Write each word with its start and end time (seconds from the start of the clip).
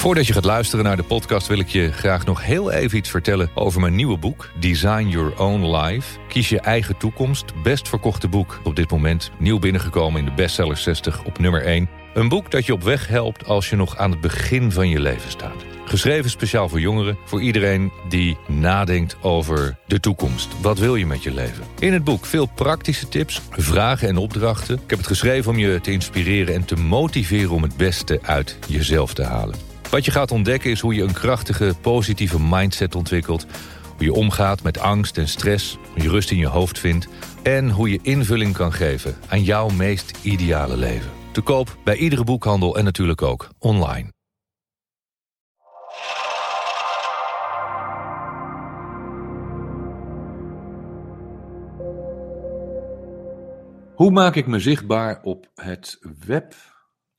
Voordat 0.00 0.26
je 0.26 0.32
gaat 0.32 0.44
luisteren 0.44 0.84
naar 0.84 0.96
de 0.96 1.02
podcast 1.02 1.46
wil 1.46 1.58
ik 1.58 1.68
je 1.68 1.92
graag 1.92 2.24
nog 2.24 2.44
heel 2.44 2.70
even 2.70 2.98
iets 2.98 3.10
vertellen 3.10 3.50
over 3.54 3.80
mijn 3.80 3.94
nieuwe 3.94 4.18
boek 4.18 4.50
Design 4.60 5.08
Your 5.08 5.40
Own 5.40 5.76
Life. 5.76 6.18
Kies 6.28 6.48
je 6.48 6.60
eigen 6.60 6.96
toekomst. 6.96 7.62
Best 7.62 7.88
verkochte 7.88 8.28
boek 8.28 8.60
op 8.64 8.76
dit 8.76 8.90
moment. 8.90 9.30
Nieuw 9.38 9.58
binnengekomen 9.58 10.18
in 10.18 10.24
de 10.24 10.32
bestseller 10.32 10.76
60 10.76 11.24
op 11.24 11.38
nummer 11.38 11.64
1. 11.64 11.88
Een 12.14 12.28
boek 12.28 12.50
dat 12.50 12.66
je 12.66 12.72
op 12.72 12.82
weg 12.82 13.08
helpt 13.08 13.44
als 13.46 13.70
je 13.70 13.76
nog 13.76 13.96
aan 13.96 14.10
het 14.10 14.20
begin 14.20 14.72
van 14.72 14.88
je 14.88 15.00
leven 15.00 15.30
staat. 15.30 15.64
Geschreven 15.84 16.30
speciaal 16.30 16.68
voor 16.68 16.80
jongeren, 16.80 17.18
voor 17.24 17.42
iedereen 17.42 17.92
die 18.08 18.38
nadenkt 18.48 19.16
over 19.20 19.76
de 19.86 20.00
toekomst. 20.00 20.60
Wat 20.60 20.78
wil 20.78 20.96
je 20.96 21.06
met 21.06 21.22
je 21.22 21.34
leven? 21.34 21.64
In 21.78 21.92
het 21.92 22.04
boek 22.04 22.26
veel 22.26 22.46
praktische 22.46 23.08
tips, 23.08 23.40
vragen 23.50 24.08
en 24.08 24.16
opdrachten. 24.16 24.74
Ik 24.74 24.90
heb 24.90 24.98
het 24.98 25.08
geschreven 25.08 25.50
om 25.50 25.58
je 25.58 25.80
te 25.80 25.92
inspireren 25.92 26.54
en 26.54 26.64
te 26.64 26.76
motiveren 26.76 27.50
om 27.50 27.62
het 27.62 27.76
beste 27.76 28.18
uit 28.22 28.58
jezelf 28.68 29.14
te 29.14 29.24
halen. 29.24 29.69
Wat 29.90 30.04
je 30.04 30.10
gaat 30.10 30.30
ontdekken 30.30 30.70
is 30.70 30.80
hoe 30.80 30.94
je 30.94 31.02
een 31.02 31.12
krachtige, 31.12 31.74
positieve 31.80 32.40
mindset 32.40 32.94
ontwikkelt. 32.94 33.46
Hoe 33.96 34.04
je 34.04 34.12
omgaat 34.12 34.62
met 34.62 34.78
angst 34.78 35.18
en 35.18 35.28
stress, 35.28 35.78
hoe 35.92 36.02
je 36.02 36.08
rust 36.08 36.30
in 36.30 36.38
je 36.38 36.46
hoofd 36.46 36.78
vindt... 36.78 37.08
en 37.42 37.70
hoe 37.70 37.90
je 37.90 37.98
invulling 38.02 38.54
kan 38.54 38.72
geven 38.72 39.16
aan 39.28 39.42
jouw 39.42 39.68
meest 39.68 40.18
ideale 40.22 40.76
leven. 40.76 41.10
Te 41.32 41.40
koop 41.40 41.76
bij 41.84 41.96
iedere 41.96 42.24
boekhandel 42.24 42.76
en 42.76 42.84
natuurlijk 42.84 43.22
ook 43.22 43.48
online. 43.58 44.12
Hoe 53.94 54.10
maak 54.10 54.34
ik 54.34 54.46
me 54.46 54.58
zichtbaar 54.58 55.20
op 55.22 55.50
het 55.54 55.98
web? 56.26 56.54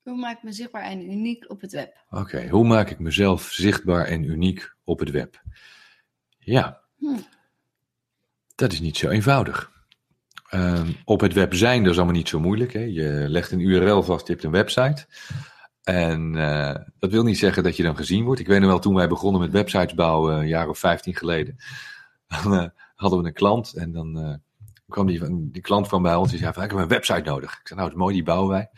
Hoe 0.02 0.16
maak 0.18 0.36
ik 0.36 0.42
me 0.42 0.52
zichtbaar 0.52 0.82
en 0.82 1.10
uniek 1.10 1.50
op 1.50 1.60
het 1.60 1.72
web? 1.72 1.96
Oké, 2.10 2.48
hoe 2.48 2.66
maak 2.66 2.90
ik 2.90 2.98
mezelf 2.98 3.42
zichtbaar 3.50 4.04
en 4.04 4.24
uniek 4.24 4.74
op 4.84 4.98
het 4.98 5.10
web? 5.10 5.42
Ja, 6.38 6.80
Hm. 6.98 7.16
dat 8.54 8.72
is 8.72 8.80
niet 8.80 8.96
zo 8.96 9.08
eenvoudig. 9.08 9.70
Ehm, 10.48 10.92
op 11.04 11.20
het 11.20 11.32
web 11.32 11.54
zijn, 11.54 11.82
dat 11.82 11.90
is 11.92 11.96
allemaal 11.96 12.16
niet 12.16 12.28
zo 12.28 12.40
moeilijk. 12.40 12.72
Hè? 12.72 12.80
Je 12.80 13.24
legt 13.28 13.50
een 13.50 13.60
URL 13.60 14.02
vast, 14.02 14.26
je 14.26 14.32
hebt 14.32 14.44
een 14.44 14.50
website. 14.50 15.06
En 15.82 16.36
eh, 16.36 16.74
dat 16.98 17.10
wil 17.10 17.22
niet 17.22 17.38
zeggen 17.38 17.62
dat 17.62 17.76
je 17.76 17.82
dan 17.82 17.96
gezien 17.96 18.24
wordt. 18.24 18.40
Ik 18.40 18.46
weet 18.46 18.60
nog 18.60 18.68
wel, 18.68 18.78
toen 18.78 18.94
wij 18.94 19.08
begonnen 19.08 19.40
met 19.40 19.50
websites 19.50 19.94
bouwen, 19.94 20.34
een 20.38 20.46
jaar 20.48 20.68
of 20.68 20.78
15 20.78 21.16
geleden, 21.16 21.56
dan 22.42 22.54
eh, 22.54 22.68
hadden 22.94 23.20
we 23.20 23.26
een 23.26 23.32
klant 23.32 23.72
en 23.74 23.92
dan 23.92 24.18
eh, 24.18 24.34
kwam 24.88 25.06
die, 25.06 25.18
van- 25.18 25.48
die 25.50 25.62
klant 25.62 25.86
kwam 25.88 26.02
bij 26.02 26.14
ons 26.14 26.24
en 26.26 26.30
die 26.32 26.40
zei 26.42 26.52
van, 26.52 26.62
ik 26.62 26.70
heb 26.70 26.78
een 26.78 26.88
website 26.88 27.22
nodig. 27.30 27.52
Ik 27.60 27.66
zei, 27.68 27.78
nou, 27.78 27.82
het 27.90 27.92
is 27.98 28.02
mooi, 28.02 28.14
die 28.14 28.24
bouwen 28.24 28.48
wij. 28.50 28.70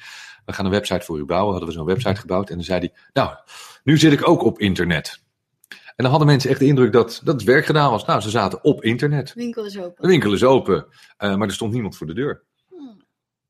We 0.45 0.53
gaan 0.53 0.65
een 0.65 0.71
website 0.71 1.05
voor 1.05 1.19
u 1.19 1.25
bouwen. 1.25 1.51
Hadden 1.51 1.69
we 1.69 1.75
zo'n 1.75 1.87
website 1.87 2.21
gebouwd 2.21 2.49
en 2.49 2.55
dan 2.55 2.65
zei 2.65 2.79
hij, 2.79 2.93
nou, 3.13 3.37
nu 3.85 3.99
zit 3.99 4.13
ik 4.13 4.29
ook 4.29 4.43
op 4.43 4.59
internet. 4.59 5.23
En 5.69 6.03
dan 6.03 6.11
hadden 6.11 6.27
mensen 6.27 6.51
echt 6.51 6.59
de 6.59 6.67
indruk 6.67 6.93
dat, 6.93 7.21
dat 7.25 7.35
het 7.35 7.45
werk 7.45 7.67
gedaan 7.67 7.91
was. 7.91 8.05
Nou, 8.05 8.21
ze 8.21 8.31
zaten 8.31 8.65
op 8.65 8.85
internet. 8.85 9.33
Winkel 9.35 9.65
is 9.65 9.73
De 9.73 9.85
open. 9.85 10.09
winkel 10.09 10.33
is 10.33 10.45
open, 10.45 10.87
eh, 11.17 11.37
maar 11.37 11.49
er 11.49 11.55
stond 11.55 11.73
niemand 11.73 11.97
voor 11.97 12.07
de 12.07 12.15
deur. 12.15 12.43
Hm. 12.69 12.77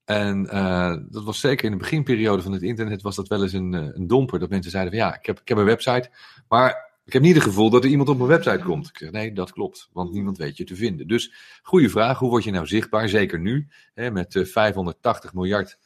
En 0.04 0.46
eh, 0.48 0.96
dat 1.08 1.24
was 1.24 1.40
zeker 1.40 1.64
in 1.64 1.70
de 1.70 1.76
beginperiode 1.76 2.42
van 2.42 2.52
het 2.52 2.62
internet 2.62 3.02
was 3.02 3.16
dat 3.16 3.28
wel 3.28 3.42
eens 3.42 3.52
een, 3.52 3.74
eh, 3.74 3.88
een 3.92 4.06
domper. 4.06 4.38
Dat 4.38 4.50
mensen 4.50 4.70
zeiden 4.70 4.92
van 4.92 5.02
ja, 5.02 5.18
ik 5.18 5.26
heb, 5.26 5.40
ik 5.40 5.48
heb 5.48 5.58
een 5.58 5.64
website, 5.64 6.10
maar 6.48 6.92
ik 7.04 7.12
heb 7.12 7.22
niet 7.22 7.34
het 7.34 7.44
gevoel 7.44 7.70
dat 7.70 7.84
er 7.84 7.90
iemand 7.90 8.08
op 8.08 8.16
mijn 8.16 8.28
website 8.28 8.64
komt. 8.64 8.88
Ik 8.88 8.98
zeg 8.98 9.10
nee, 9.10 9.32
dat 9.32 9.52
klopt, 9.52 9.88
want 9.92 10.12
niemand 10.12 10.38
weet 10.38 10.56
je 10.56 10.64
te 10.64 10.76
vinden. 10.76 11.06
Dus 11.08 11.32
goede 11.62 11.88
vraag, 11.88 12.18
hoe 12.18 12.28
word 12.30 12.44
je 12.44 12.50
nou 12.50 12.66
zichtbaar? 12.66 13.08
Zeker 13.08 13.40
nu, 13.40 13.68
hè, 13.94 14.10
met 14.10 14.36
eh, 14.36 14.44
580 14.44 15.34
miljard 15.34 15.78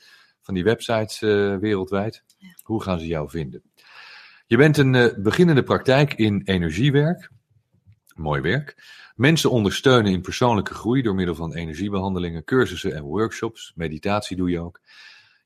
van 0.48 0.56
die 0.56 0.66
websites 0.66 1.22
eh, 1.22 1.56
wereldwijd. 1.56 2.24
Ja. 2.38 2.48
Hoe 2.62 2.82
gaan 2.82 2.98
ze 2.98 3.06
jou 3.06 3.30
vinden? 3.30 3.62
Je 4.46 4.56
bent 4.56 4.76
een 4.76 4.94
eh, 4.94 5.16
beginnende 5.16 5.62
praktijk 5.62 6.14
in 6.14 6.42
energiewerk. 6.44 7.30
Mooi 8.14 8.40
werk. 8.40 8.76
Mensen 9.14 9.50
ondersteunen 9.50 10.12
in 10.12 10.20
persoonlijke 10.20 10.74
groei 10.74 11.02
door 11.02 11.14
middel 11.14 11.34
van 11.34 11.54
energiebehandelingen, 11.54 12.44
cursussen 12.44 12.94
en 12.94 13.02
workshops. 13.02 13.72
Meditatie 13.74 14.36
doe 14.36 14.50
je 14.50 14.60
ook. 14.60 14.80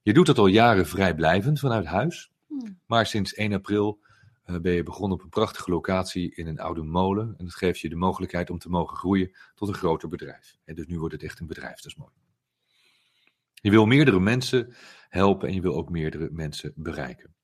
Je 0.02 0.12
doet 0.12 0.26
dat 0.26 0.38
al 0.38 0.46
jaren 0.46 0.86
vrijblijvend 0.86 1.60
vanuit 1.60 1.86
huis. 1.86 2.30
Hm. 2.48 2.54
Maar 2.86 3.06
sinds 3.06 3.34
1 3.34 3.52
april 3.52 3.98
eh, 4.44 4.56
ben 4.56 4.72
je 4.72 4.82
begonnen 4.82 5.18
op 5.18 5.24
een 5.24 5.30
prachtige 5.30 5.70
locatie 5.70 6.34
in 6.34 6.46
een 6.46 6.60
oude 6.60 6.82
molen. 6.82 7.34
En 7.38 7.44
dat 7.44 7.54
geeft 7.54 7.80
je 7.80 7.88
de 7.88 7.96
mogelijkheid 7.96 8.50
om 8.50 8.58
te 8.58 8.68
mogen 8.68 8.96
groeien 8.96 9.32
tot 9.54 9.68
een 9.68 9.74
groter 9.74 10.08
bedrijf. 10.08 10.56
En 10.64 10.74
dus 10.74 10.86
nu 10.86 10.98
wordt 10.98 11.14
het 11.14 11.22
echt 11.22 11.40
een 11.40 11.46
bedrijf, 11.46 11.76
dat 11.76 11.86
is 11.86 11.96
mooi. 11.96 12.12
Je 13.62 13.70
wil 13.70 13.86
meerdere 13.86 14.20
mensen 14.20 14.74
helpen 15.08 15.48
en 15.48 15.54
je 15.54 15.60
wil 15.60 15.74
ook 15.74 15.90
meerdere 15.90 16.28
mensen 16.30 16.72
bereiken. 16.76 17.34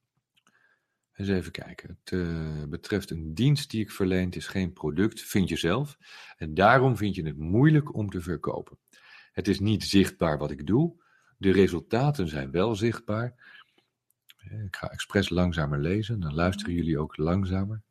Eens 1.13 1.29
even 1.29 1.53
kijken. 1.53 1.99
Het 2.05 2.13
eh, 2.13 2.63
betreft 2.69 3.11
een 3.11 3.35
dienst 3.35 3.71
die 3.71 3.81
ik 3.81 3.91
verleen. 3.91 4.25
Het 4.25 4.37
is 4.37 4.47
geen 4.47 4.73
product, 4.73 5.21
vind 5.21 5.49
je 5.49 5.57
zelf. 5.57 5.99
En 6.37 6.55
daarom 6.55 6.97
vind 6.97 7.15
je 7.15 7.27
het 7.27 7.37
moeilijk 7.37 7.95
om 7.95 8.11
te 8.11 8.21
verkopen. 8.21 8.79
Het 9.33 9.49
is 9.49 9.61
niet 9.61 9.85
zichtbaar 9.85 10.39
wat 10.39 10.51
ik 10.51 10.67
doe. 10.67 11.03
De 11.37 11.53
resultaten 11.53 12.29
zijn 12.29 12.51
wel 12.51 12.75
zichtbaar. 12.75 13.35
Eh, 14.39 14.65
Ik 14.65 14.77
ga 14.77 14.91
expres 14.91 15.29
langzamer 15.29 15.79
lezen, 15.79 16.21
dan 16.21 16.35
luisteren 16.35 16.75
jullie 16.75 16.99
ook 16.99 17.17
langzamer. 17.17 17.83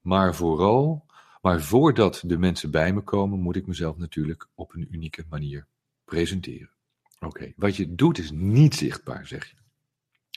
Maar 0.00 0.34
vooral, 0.34 1.06
maar 1.40 1.60
voordat 1.60 2.22
de 2.26 2.38
mensen 2.38 2.70
bij 2.70 2.92
me 2.92 3.00
komen, 3.00 3.40
moet 3.40 3.56
ik 3.56 3.66
mezelf 3.66 3.96
natuurlijk 3.96 4.48
op 4.54 4.74
een 4.74 4.94
unieke 4.94 5.24
manier 5.28 5.66
presenteren. 6.04 6.75
Oké, 7.26 7.52
wat 7.56 7.76
je 7.76 7.94
doet 7.94 8.18
is 8.18 8.30
niet 8.30 8.74
zichtbaar, 8.74 9.26
zeg 9.26 9.50
je. 9.50 9.56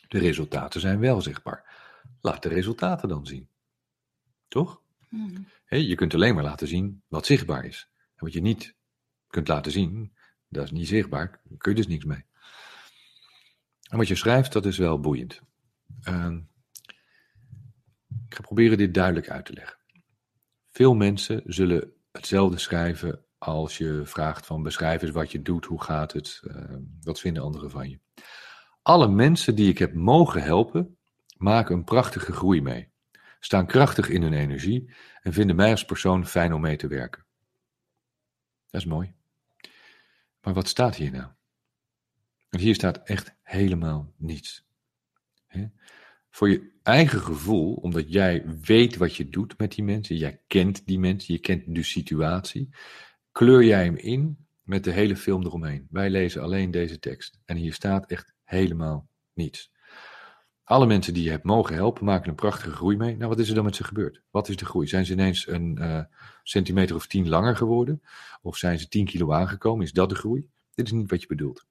De 0.08 0.20
resultaten 0.20 0.82
zijn 0.82 1.00
wel 1.00 1.22
zichtbaar. 1.22 1.66
Laat 2.22 2.44
de 2.44 2.50
resultaten 2.50 3.10
dan 3.10 3.26
zien. 3.26 3.50
Toch? 4.48 4.82
Hm. 5.10 5.42
Hé, 5.66 5.78
je 5.78 5.96
kunt 5.96 6.14
alleen 6.14 6.36
maar 6.36 6.44
laten 6.44 6.68
zien 6.68 7.04
wat 7.08 7.26
zichtbaar 7.26 7.66
is. 7.66 7.90
En 8.16 8.26
wat 8.26 8.34
je 8.34 8.42
niet 8.42 8.76
kunt 9.28 9.48
laten 9.48 9.72
zien, 9.72 10.14
dat 10.48 10.64
is 10.64 10.72
niet 10.72 10.88
zichtbaar. 10.88 11.42
Daar 11.44 11.58
kun 11.58 11.72
je 11.72 11.78
dus 11.78 11.88
niks 11.88 12.06
mee. 12.06 12.26
En 13.90 13.98
wat 13.98 14.08
je 14.08 14.16
schrijft, 14.16 14.54
dat 14.54 14.66
is 14.66 14.78
wel 14.78 15.00
boeiend. 15.00 15.42
Ehm, 16.02 16.38
ik 18.28 18.36
ga 18.36 18.42
proberen 18.42 18.78
dit 18.78 18.94
duidelijk 18.94 19.30
uit 19.30 19.46
te 19.46 19.54
leggen. 19.54 19.78
Veel 20.68 20.96
mensen 20.96 21.42
zullen 21.46 21.94
hetzelfde 22.12 22.58
schrijven 22.58 23.24
als 23.40 23.78
je 23.78 24.02
vraagt 24.06 24.46
van 24.46 24.64
beschrijf 24.64 25.02
eens 25.02 25.12
wat 25.12 25.32
je 25.32 25.42
doet, 25.42 25.66
hoe 25.66 25.82
gaat 25.82 26.14
het, 26.14 26.42
ehm, 26.48 26.82
wat 27.02 27.20
vinden 27.20 27.44
anderen 27.44 27.72
van 27.72 27.90
je. 27.90 28.00
Alle 28.82 29.08
mensen 29.08 29.56
die 29.56 29.70
ik 29.70 29.78
heb 29.78 29.94
mogen 29.94 30.44
helpen, 30.44 30.98
maken 31.38 31.76
een 31.76 31.84
prachtige 31.84 32.32
groei 32.32 32.62
mee. 32.62 32.92
Staan 33.40 33.68
krachtig 33.68 34.10
in 34.10 34.22
hun 34.22 34.34
energie 34.34 34.94
en 35.22 35.34
vinden 35.34 35.56
mij 35.56 35.72
als 35.72 35.86
persoon 35.86 36.26
fijn 36.26 36.54
om 36.54 36.62
mee 36.62 36.78
te 36.78 36.88
werken. 36.88 37.26
Dat 38.70 38.82
is 38.82 38.88
mooi. 38.88 39.14
Maar 40.42 40.54
wat 40.54 40.68
staat 40.68 40.96
hier 40.96 41.12
nou? 41.12 41.28
Want 42.50 42.64
hier 42.64 42.76
staat 42.76 42.98
echt 43.04 43.36
helemaal 43.42 44.14
niets. 44.18 44.68
Voor 46.30 46.50
je 46.50 46.72
eigen 46.84 47.20
gevoel, 47.20 47.74
omdat 47.74 48.12
jij 48.12 48.46
weet 48.62 48.98
wat 48.98 49.16
je 49.16 49.30
doet 49.30 49.58
met 49.58 49.72
die 49.72 49.84
mensen, 49.84 50.16
jij 50.16 50.42
kent 50.48 50.88
die 50.88 51.00
mensen, 51.00 51.34
je 51.34 51.40
kent 51.40 51.76
de 51.76 51.84
situatie, 51.84 52.70
kleur 53.40 53.64
jij 53.64 53.84
hem 53.84 53.96
in 53.96 54.48
met 54.62 54.84
de 54.84 54.92
hele 54.92 55.16
film 55.16 55.46
eromheen. 55.46 55.88
Wij 55.90 56.10
lezen 56.10 56.42
alleen 56.42 56.72
deze 56.72 57.00
tekst 57.00 57.40
en 57.46 57.58
hier 57.58 57.74
staat 57.74 58.06
echt 58.06 58.34
helemaal 58.44 59.08
niets. 59.34 59.72
Alle 60.64 60.86
mensen 60.86 61.14
die 61.14 61.24
je 61.24 61.30
hebt 61.30 61.44
mogen 61.44 61.76
helpen, 61.76 62.06
maken 62.06 62.30
een 62.30 62.36
prachtige 62.36 62.72
groei 62.72 62.98
mee. 62.98 63.18
Nou, 63.18 63.30
wat 63.30 63.40
is 63.40 63.50
er 63.50 63.56
dan 63.56 63.64
met 63.64 63.76
ze 63.76 63.84
gebeurd? 63.84 64.22
Wat 64.30 64.50
is 64.50 64.56
de 64.56 64.66
groei? 64.66 64.88
Zijn 64.88 65.06
ze 65.06 65.12
ineens 65.14 65.48
een 65.48 65.78
eh, 65.78 66.04
centimeter 66.44 66.96
of 66.96 67.08
tien 67.08 67.30
langer 67.30 67.56
geworden? 67.56 68.02
Of 68.42 68.58
zijn 68.58 68.80
ze 68.80 68.88
10 68.88 69.06
kilo 69.06 69.32
aangekomen? 69.32 69.86
Is 69.86 69.92
dat 69.92 70.10
de 70.10 70.16
groei? 70.16 70.50
Dit 70.74 70.86
is 70.86 70.92
niet 70.92 71.10
wat 71.10 71.22
je 71.22 71.28
bedoelt. 71.28 71.66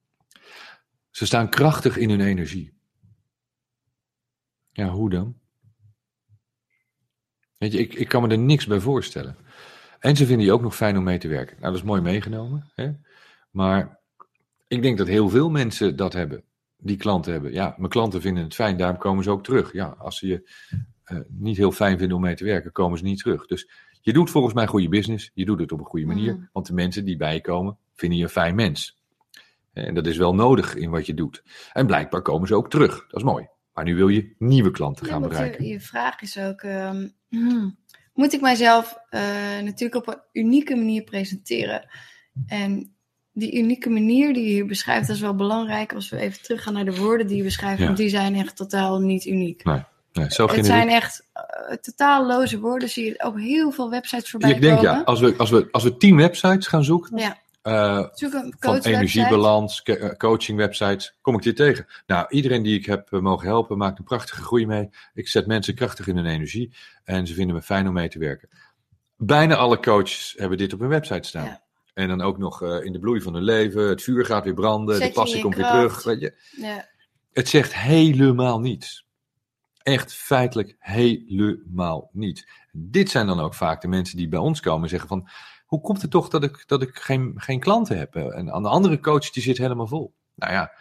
Ze 1.10 1.26
staan 1.26 1.48
krachtig 1.48 1.96
in 1.96 2.10
hun 2.10 2.20
energie. 2.20 2.72
Ja, 4.70 4.88
hoe 4.88 5.10
dan? 5.10 5.38
Weet 7.58 7.72
je, 7.72 7.78
ik, 7.78 7.94
ik 7.94 8.08
kan 8.08 8.22
me 8.22 8.28
er 8.28 8.38
niks 8.38 8.66
bij 8.66 8.80
voorstellen. 8.80 9.36
En 9.98 10.16
ze 10.16 10.26
vinden 10.26 10.46
je 10.46 10.52
ook 10.52 10.62
nog 10.62 10.76
fijn 10.76 10.96
om 10.96 11.04
mee 11.04 11.18
te 11.18 11.28
werken. 11.28 11.56
Nou, 11.60 11.72
dat 11.72 11.80
is 11.80 11.86
mooi 11.86 12.00
meegenomen. 12.00 12.70
Hè? 12.74 12.90
Maar 13.50 13.98
ik 14.68 14.82
denk 14.82 14.98
dat 14.98 15.06
heel 15.06 15.28
veel 15.28 15.50
mensen 15.50 15.96
dat 15.96 16.12
hebben. 16.12 16.42
Die 16.76 16.96
klanten 16.96 17.32
hebben. 17.32 17.52
Ja, 17.52 17.74
mijn 17.76 17.90
klanten 17.90 18.20
vinden 18.20 18.42
het 18.44 18.54
fijn, 18.54 18.76
daarom 18.76 18.98
komen 18.98 19.24
ze 19.24 19.30
ook 19.30 19.44
terug. 19.44 19.72
Ja, 19.72 19.86
als 19.98 20.18
ze 20.18 20.26
je 20.26 20.50
eh, 21.04 21.18
niet 21.28 21.56
heel 21.56 21.72
fijn 21.72 21.98
vinden 21.98 22.16
om 22.16 22.22
mee 22.22 22.34
te 22.34 22.44
werken, 22.44 22.72
komen 22.72 22.98
ze 22.98 23.04
niet 23.04 23.18
terug. 23.18 23.46
Dus 23.46 23.70
je 24.00 24.12
doet 24.12 24.30
volgens 24.30 24.54
mij 24.54 24.66
goede 24.66 24.88
business. 24.88 25.30
Je 25.34 25.44
doet 25.44 25.60
het 25.60 25.72
op 25.72 25.78
een 25.78 25.84
goede 25.84 26.06
manier. 26.06 26.34
Mhm. 26.34 26.44
Want 26.52 26.66
de 26.66 26.74
mensen 26.74 27.04
die 27.04 27.16
bij 27.16 27.34
je 27.34 27.40
komen, 27.40 27.76
vinden 27.94 28.18
je 28.18 28.24
een 28.24 28.30
fijn 28.30 28.54
mens. 28.54 28.96
En 29.72 29.94
dat 29.94 30.06
is 30.06 30.16
wel 30.16 30.34
nodig 30.34 30.74
in 30.74 30.90
wat 30.90 31.06
je 31.06 31.14
doet. 31.14 31.42
En 31.72 31.86
blijkbaar 31.86 32.22
komen 32.22 32.48
ze 32.48 32.54
ook 32.54 32.70
terug. 32.70 33.06
Dat 33.08 33.20
is 33.20 33.26
mooi. 33.26 33.48
Maar 33.74 33.84
nu 33.84 33.94
wil 33.96 34.08
je 34.08 34.34
nieuwe 34.38 34.70
klanten 34.70 35.06
Ja, 35.06 35.12
gaan 35.12 35.20
want 35.20 35.32
bereiken. 35.32 35.64
je, 35.64 35.70
je 35.70 35.80
vraag 35.80 36.20
is 36.20 36.38
ook, 36.38 36.60
ehm, 36.60 37.08
hmm, 37.28 37.76
moet 38.18 38.32
ik 38.32 38.40
mijzelf 38.40 38.98
eh, 39.10 39.20
natuurlijk 39.64 39.94
op 39.94 40.14
een 40.14 40.42
unieke 40.42 40.76
manier 40.76 41.02
presenteren? 41.02 41.88
En 42.46 42.92
die 43.32 43.58
unieke 43.58 43.90
manier 43.90 44.32
die 44.34 44.42
je 44.44 44.50
hier 44.52 44.66
beschrijft, 44.66 45.06
dat 45.06 45.16
is 45.16 45.22
wel 45.22 45.34
belangrijk 45.34 45.94
als 45.94 46.08
we 46.08 46.16
even 46.18 46.42
teruggaan 46.42 46.72
naar 46.72 46.84
de 46.84 46.96
woorden 46.96 47.26
die 47.26 47.36
je 47.36 47.42
beschrijft, 47.42 47.78
Ja. 47.78 47.84
want 47.84 47.96
die 47.96 48.08
zijn 48.08 48.34
echt 48.34 48.56
totaal 48.56 49.00
niet 49.00 49.24
uniek. 49.24 49.64
Nee, 49.64 49.82
Nee, 50.12 50.30
zo 50.30 50.46
het 50.48 50.66
zijn 50.66 50.88
echt 50.88 51.24
eh, 51.32 51.76
totaal 51.76 52.26
loze 52.26 52.58
woorden. 52.60 52.88
Zie 52.88 53.04
je 53.04 53.22
ook 53.22 53.40
heel 53.40 53.70
veel 53.70 53.90
websites 53.90 54.30
voorbij 54.30 54.50
Ik 54.50 54.60
denk 54.60 54.76
komen. 54.76 54.92
ja, 54.92 55.02
als 55.02 55.20
we, 55.20 55.34
als, 55.36 55.50
we, 55.50 55.68
als 55.70 55.82
we 55.82 55.96
tien 55.96 56.16
websites 56.16 56.66
gaan 56.66 56.84
zoeken, 56.84 57.18
Ja, 57.18 57.36
een 57.68 58.54
van 58.58 58.78
energiebalans, 58.78 59.82
eh, 59.82 60.08
coaching 60.10 60.58
websites, 60.58 61.16
kom 61.20 61.34
ik 61.34 61.42
dit 61.42 61.56
tegen. 61.56 61.86
Nou, 62.06 62.26
iedereen 62.28 62.62
die 62.62 62.78
ik 62.78 62.86
heb 62.86 63.12
eh, 63.12 63.20
mogen 63.20 63.46
helpen, 63.46 63.78
maakt 63.78 63.98
een 63.98 64.04
prachtige 64.04 64.42
groei 64.42 64.66
mee. 64.66 64.88
Ik 65.14 65.28
zet 65.28 65.46
mensen 65.46 65.74
krachtig 65.74 66.06
in 66.06 66.16
hun 66.16 66.26
energie 66.26 66.74
en 67.04 67.26
ze 67.26 67.34
vinden 67.34 67.54
me 67.54 67.62
fijn 67.62 67.88
om 67.88 67.92
mee 67.92 68.08
te 68.08 68.18
werken. 68.18 68.48
Bijna 69.16 69.54
alle 69.54 69.80
coaches 69.80 70.34
hebben 70.36 70.58
dit 70.58 70.72
op 70.72 70.80
hun 70.80 70.88
website 70.88 71.28
staan. 71.28 71.44
Ja. 71.44 71.62
En 71.94 72.08
dan 72.08 72.20
ook 72.20 72.38
nog 72.38 72.62
in 72.62 72.92
de 72.92 72.98
bloei 72.98 73.20
van 73.20 73.34
hun 73.34 73.42
leven, 73.42 73.88
het 73.88 74.02
vuur 74.02 74.24
gaat 74.24 74.44
weer 74.44 74.54
branden, 74.54 74.96
Zet 74.96 75.08
de 75.08 75.12
passie 75.12 75.42
komt 75.42 75.56
weer 75.56 75.66
terug. 75.66 76.02
Weet 76.02 76.20
je. 76.20 76.34
Ja, 76.56 76.88
Het 77.32 77.48
zegt 77.48 77.74
helemaal 77.74 78.60
niets. 78.60 79.06
Echt 79.82 80.12
feitelijk 80.14 80.76
helemaal 80.78 82.10
niet. 82.12 82.48
Dit 82.72 83.10
zijn 83.10 83.26
dan 83.26 83.40
ook 83.40 83.54
vaak 83.54 83.80
de 83.80 83.88
mensen 83.88 84.16
die 84.16 84.28
bij 84.28 84.38
ons 84.38 84.60
komen 84.60 84.82
en 84.82 84.88
zeggen 84.88 85.08
van... 85.08 85.28
Hoe 85.68 85.80
komt 85.80 86.02
het 86.02 86.10
toch 86.10 86.28
dat 86.28 86.42
ik, 86.42 86.64
dat 86.66 86.82
ik 86.82 86.96
geen, 86.96 87.32
geen 87.36 87.60
klanten 87.60 87.98
heb? 87.98 88.16
En 88.16 88.52
aan 88.52 88.62
de 88.62 88.68
andere 88.68 89.00
coach 89.00 89.30
die 89.30 89.42
zit 89.42 89.58
helemaal 89.58 89.86
vol. 89.86 90.14
Nou 90.34 90.52
ja, 90.52 90.72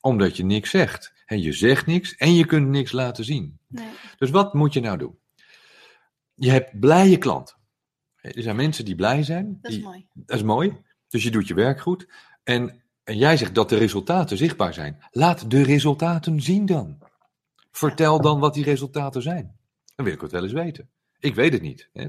omdat 0.00 0.36
je 0.36 0.44
niks 0.44 0.70
zegt. 0.70 1.12
En 1.26 1.40
je 1.40 1.52
zegt 1.52 1.86
niks 1.86 2.16
en 2.16 2.34
je 2.34 2.46
kunt 2.46 2.68
niks 2.68 2.92
laten 2.92 3.24
zien. 3.24 3.58
nee. 3.66 3.88
Dus 4.18 4.30
wat 4.30 4.54
moet 4.54 4.72
je 4.72 4.80
nou 4.80 4.98
doen? 4.98 5.18
Je 6.34 6.50
hebt 6.50 6.80
blije 6.80 7.18
klanten. 7.18 7.56
Er 8.20 8.42
zijn 8.42 8.56
mensen 8.56 8.84
die 8.84 8.94
blij 8.94 9.22
zijn. 9.22 9.58
dat 9.60 9.70
is 9.70 9.76
die, 9.76 9.86
mooi. 9.86 10.06
dat 10.12 10.36
is 10.36 10.42
mooi. 10.42 10.76
Dus 11.08 11.22
je 11.22 11.30
doet 11.30 11.48
je 11.48 11.54
werk 11.54 11.80
goed. 11.80 12.08
En, 12.42 12.82
en 13.04 13.16
jij 13.16 13.36
zegt 13.36 13.54
dat 13.54 13.68
de 13.68 13.76
resultaten 13.76 14.36
zichtbaar 14.36 14.74
zijn. 14.74 15.04
Laat 15.10 15.50
de 15.50 15.62
resultaten 15.62 16.40
zien 16.40 16.66
dan. 16.66 16.98
Vertel 17.70 18.20
dan 18.20 18.38
wat 18.40 18.54
die 18.54 18.64
resultaten 18.64 19.22
zijn. 19.22 19.56
Dan 19.94 20.04
wil 20.04 20.14
ik 20.14 20.20
het 20.20 20.32
wel 20.32 20.42
eens 20.42 20.52
weten. 20.52 20.90
Ik 21.18 21.34
weet 21.34 21.52
het 21.52 21.62
niet. 21.62 21.88
Hè. 21.92 22.08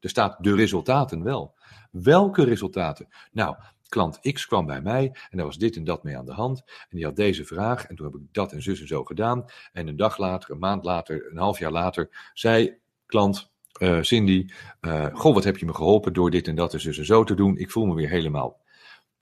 Er 0.00 0.10
staat 0.10 0.36
de 0.40 0.54
resultaten 0.54 1.22
wel. 1.22 1.57
Welke 1.90 2.44
resultaten? 2.44 3.08
Nou, 3.32 3.56
klant 3.88 4.32
X 4.32 4.46
kwam 4.46 4.66
bij 4.66 4.82
mij 4.82 5.16
en 5.30 5.36
daar 5.36 5.46
was 5.46 5.58
dit 5.58 5.76
en 5.76 5.84
dat 5.84 6.02
mee 6.02 6.16
aan 6.16 6.26
de 6.26 6.32
hand. 6.32 6.62
En 6.66 6.96
die 6.96 7.04
had 7.04 7.16
deze 7.16 7.44
vraag 7.44 7.86
en 7.86 7.96
toen 7.96 8.06
heb 8.06 8.20
ik 8.20 8.26
dat 8.32 8.52
en 8.52 8.62
zus 8.62 8.80
en 8.80 8.86
zo 8.86 9.04
gedaan. 9.04 9.44
En 9.72 9.88
een 9.88 9.96
dag 9.96 10.18
later, 10.18 10.50
een 10.50 10.58
maand 10.58 10.84
later, 10.84 11.30
een 11.30 11.38
half 11.38 11.58
jaar 11.58 11.72
later, 11.72 12.30
zei 12.32 12.76
klant 13.06 13.50
eh, 13.72 14.02
Cindy, 14.02 14.46
eh, 14.80 15.06
goh, 15.12 15.34
wat 15.34 15.44
heb 15.44 15.56
je 15.56 15.66
me 15.66 15.74
geholpen 15.74 16.12
door 16.12 16.30
dit 16.30 16.48
en 16.48 16.54
dat 16.54 16.72
en 16.72 16.80
zus 16.80 16.98
en 16.98 17.04
zo 17.04 17.24
te 17.24 17.34
doen. 17.34 17.56
Ik 17.56 17.70
voel 17.70 17.86
me 17.86 17.94
weer 17.94 18.08
helemaal. 18.08 18.60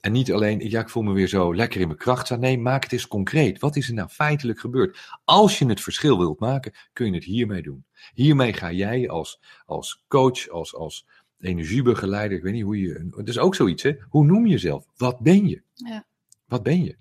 En 0.01 0.13
niet 0.13 0.33
alleen, 0.33 0.71
ja, 0.71 0.81
ik 0.81 0.89
voel 0.89 1.03
me 1.03 1.13
weer 1.13 1.29
zo 1.29 1.55
lekker 1.55 1.81
in 1.81 1.87
mijn 1.87 1.99
kracht 1.99 2.27
staan. 2.27 2.41
Nee, 2.41 2.59
maak 2.59 2.83
het 2.83 2.93
eens 2.93 3.09
concreet. 3.09 3.59
Wat 3.61 3.77
is 3.77 3.89
er 3.89 3.95
nou 3.95 4.09
feitelijk 4.09 4.61
gebeurd? 4.61 4.99
Als 5.25 5.59
je 5.59 5.67
het 5.67 5.81
verschil 5.81 6.19
wilt 6.19 6.41
maken, 6.41 6.73
kun 6.93 7.07
je 7.07 7.15
het 7.15 7.25
hiermee 7.25 7.63
doen. 7.63 7.85
Hiermee 8.15 8.53
ga 8.53 8.73
jij 8.73 9.09
als, 9.09 9.41
als 9.65 10.05
coach, 10.09 10.49
als, 10.49 10.75
als 10.75 11.07
energiebegeleider, 11.41 12.37
ik 12.37 12.43
weet 12.43 12.53
niet 12.53 12.63
hoe 12.63 12.81
je. 12.81 13.09
Het 13.17 13.29
is 13.29 13.39
ook 13.39 13.55
zoiets, 13.55 13.83
hè? 13.83 13.93
Hoe 14.09 14.25
noem 14.25 14.47
je 14.47 14.53
jezelf? 14.53 14.87
Wat 14.97 15.21
ben 15.21 15.49
je? 15.49 15.63
Ja. 15.75 16.07
Wat 16.47 16.63
ben 16.63 16.85
je? 16.85 16.97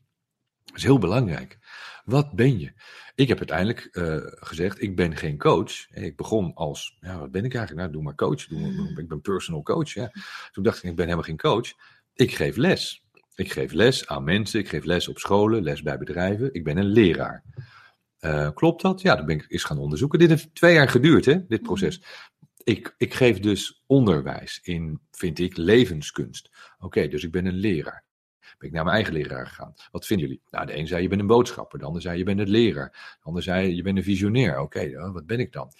Dat 0.65 0.75
is 0.75 0.83
heel 0.83 0.97
belangrijk. 0.97 1.59
Wat 2.05 2.31
ben 2.31 2.59
je? 2.59 2.73
Ik 3.15 3.27
heb 3.27 3.37
uiteindelijk 3.37 3.87
eh, 3.91 4.17
gezegd, 4.21 4.81
ik 4.81 4.95
ben 4.95 5.15
geen 5.15 5.37
coach. 5.37 5.89
Ik 5.89 6.15
begon 6.15 6.53
als, 6.53 6.97
ja, 6.99 7.19
wat 7.19 7.31
ben 7.31 7.45
ik 7.45 7.53
eigenlijk? 7.53 7.81
Nou, 7.81 7.91
doe 7.91 8.03
maar 8.03 8.15
coach. 8.15 8.47
Doe 8.47 8.59
maar, 8.59 8.99
ik 9.03 9.07
ben 9.07 9.21
personal 9.21 9.61
coach. 9.61 9.93
Ja. 9.93 10.11
Toen 10.51 10.63
dacht 10.63 10.77
ik, 10.77 10.89
ik 10.89 10.95
ben 10.95 11.05
helemaal 11.05 11.27
geen 11.27 11.37
coach. 11.37 11.73
Ik 12.13 12.35
geef 12.35 12.55
les. 12.55 13.03
Ik 13.35 13.51
geef 13.51 13.71
les 13.71 14.07
aan 14.07 14.23
mensen, 14.23 14.59
ik 14.59 14.69
geef 14.69 14.83
les 14.83 15.07
op 15.07 15.17
scholen, 15.17 15.63
les 15.63 15.81
bij 15.81 15.97
bedrijven. 15.97 16.53
Ik 16.53 16.63
ben 16.63 16.77
een 16.77 16.85
leraar. 16.85 17.43
Eh, 18.19 18.49
klopt 18.53 18.81
dat? 18.81 19.01
Ja, 19.01 19.15
dat 19.15 19.25
ben 19.25 19.35
ik 19.35 19.45
eens 19.47 19.63
gaan 19.63 19.77
onderzoeken. 19.77 20.19
Dit 20.19 20.29
heeft 20.29 20.55
twee 20.55 20.73
jaar 20.73 20.89
geduurd, 20.89 21.25
hè, 21.25 21.45
dit 21.47 21.61
proces. 21.61 22.01
Ik, 22.65 22.95
ik 22.97 23.13
geef 23.13 23.39
dus 23.39 23.83
onderwijs 23.85 24.59
in, 24.63 24.99
vind 25.11 25.39
ik, 25.39 25.57
levenskunst. 25.57 26.49
Oké, 26.79 27.07
dus 27.07 27.23
ik 27.23 27.31
ben 27.31 27.45
een 27.45 27.53
leraar. 27.53 28.03
Ben 28.57 28.67
ik 28.67 28.71
naar 28.71 28.83
mijn 28.83 28.95
eigen 28.95 29.13
leraar 29.13 29.47
gegaan. 29.47 29.73
Wat 29.91 30.05
vinden 30.05 30.27
jullie? 30.27 30.41
Nou, 30.49 30.65
de 30.65 30.77
een 30.77 30.87
zei 30.87 31.01
je 31.01 31.07
bent 31.07 31.21
een 31.21 31.27
boodschapper, 31.27 31.79
de 31.79 31.85
ander 31.85 32.01
zei 32.01 32.17
je 32.17 32.23
bent 32.23 32.39
een 32.39 32.49
leraar. 32.49 33.17
De 33.19 33.23
ander 33.23 33.43
zei 33.43 33.75
je 33.75 33.81
bent 33.81 33.97
een 33.97 34.03
visionair. 34.03 34.59
Oké, 34.59 34.79
ja, 34.79 35.11
wat 35.11 35.25
ben 35.25 35.39
ik 35.39 35.51
dan? 35.51 35.71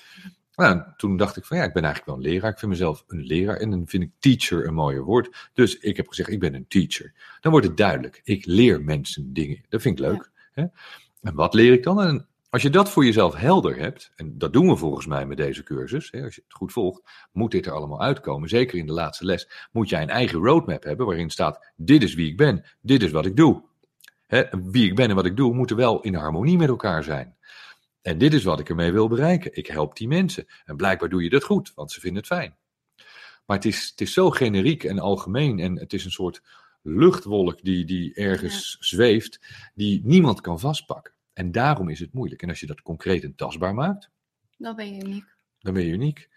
Nou, 0.55 0.81
toen 0.97 1.17
dacht 1.17 1.37
ik 1.37 1.45
van 1.45 1.57
ja, 1.57 1.63
ik 1.63 1.73
ben 1.73 1.83
eigenlijk 1.83 2.15
wel 2.15 2.25
een 2.25 2.31
leraar. 2.31 2.51
Ik 2.51 2.59
vind 2.59 2.71
mezelf 2.71 3.03
een 3.07 3.23
leraar 3.23 3.57
en 3.57 3.69
dan 3.69 3.87
vind 3.87 4.03
ik 4.03 4.11
teacher 4.19 4.67
een 4.67 4.73
mooier 4.73 5.03
woord. 5.03 5.49
Dus 5.53 5.77
ik 5.77 5.97
heb 5.97 6.07
gezegd, 6.07 6.29
ik 6.29 6.39
ben 6.39 6.53
een 6.53 6.67
teacher. 6.67 7.13
Dan 7.39 7.51
wordt 7.51 7.67
het 7.67 7.77
duidelijk. 7.77 8.21
Ik 8.23 8.45
leer 8.45 8.83
mensen 8.83 9.33
dingen. 9.33 9.65
Dat 9.69 9.81
vind 9.81 9.99
ik 9.99 10.05
leuk. 10.05 10.31
Hè? 10.51 10.65
En 11.21 11.35
wat 11.35 11.53
leer 11.53 11.73
ik 11.73 11.83
dan? 11.83 12.01
En 12.01 12.27
als 12.55 12.63
je 12.63 12.69
dat 12.69 12.89
voor 12.89 13.05
jezelf 13.05 13.35
helder 13.35 13.77
hebt, 13.77 14.11
en 14.15 14.37
dat 14.37 14.53
doen 14.53 14.67
we 14.67 14.75
volgens 14.75 15.05
mij 15.05 15.25
met 15.25 15.37
deze 15.37 15.63
cursus, 15.63 16.11
hè, 16.11 16.23
als 16.23 16.35
je 16.35 16.41
het 16.43 16.53
goed 16.53 16.71
volgt, 16.71 17.01
moet 17.31 17.51
dit 17.51 17.65
er 17.65 17.71
allemaal 17.71 18.01
uitkomen. 18.01 18.49
Zeker 18.49 18.77
in 18.77 18.85
de 18.85 18.93
laatste 18.93 19.25
les 19.25 19.67
moet 19.71 19.89
jij 19.89 20.01
een 20.01 20.09
eigen 20.09 20.39
roadmap 20.39 20.83
hebben 20.83 21.05
waarin 21.05 21.29
staat, 21.29 21.71
dit 21.75 22.03
is 22.03 22.13
wie 22.13 22.27
ik 22.27 22.37
ben, 22.37 22.65
dit 22.81 23.03
is 23.03 23.11
wat 23.11 23.25
ik 23.25 23.35
doe. 23.35 23.63
Hè, 24.27 24.43
wie 24.63 24.85
ik 24.85 24.95
ben 24.95 25.09
en 25.09 25.15
wat 25.15 25.25
ik 25.25 25.37
doe 25.37 25.53
moeten 25.53 25.75
wel 25.75 26.01
in 26.01 26.13
harmonie 26.13 26.57
met 26.57 26.67
elkaar 26.67 27.03
zijn. 27.03 27.35
En 28.01 28.17
dit 28.17 28.33
is 28.33 28.43
wat 28.43 28.59
ik 28.59 28.69
ermee 28.69 28.91
wil 28.91 29.07
bereiken. 29.07 29.55
Ik 29.55 29.67
help 29.67 29.97
die 29.97 30.07
mensen. 30.07 30.45
En 30.65 30.75
blijkbaar 30.75 31.09
doe 31.09 31.23
je 31.23 31.29
dat 31.29 31.43
goed, 31.43 31.71
want 31.73 31.91
ze 31.91 31.99
vinden 31.99 32.19
het 32.19 32.31
fijn. 32.31 32.55
Maar 33.45 33.57
het 33.57 33.65
is, 33.65 33.89
het 33.89 34.01
is 34.01 34.13
zo 34.13 34.29
generiek 34.29 34.83
en 34.83 34.99
algemeen 34.99 35.59
en 35.59 35.79
het 35.79 35.93
is 35.93 36.05
een 36.05 36.11
soort 36.11 36.41
luchtwolk 36.81 37.63
die, 37.63 37.85
die 37.85 38.13
ergens 38.13 38.77
zweeft, 38.79 39.39
die 39.73 40.01
niemand 40.03 40.41
kan 40.41 40.59
vastpakken. 40.59 41.14
En 41.35 41.51
daarom 41.51 41.89
is 41.89 41.99
het 41.99 42.13
moeilijk. 42.13 42.41
En 42.41 42.49
als 42.49 42.59
je 42.59 42.65
dat 42.65 42.81
concreet 42.81 43.23
en 43.23 43.35
tastbaar 43.35 43.73
maakt, 43.73 44.09
Dan 44.57 44.75
ben 44.75 44.95
je 44.95 45.01
uniek. 45.05 45.35
dan 45.59 45.73
ben 45.73 45.83
je 45.85 45.91
uniek. 45.91 46.29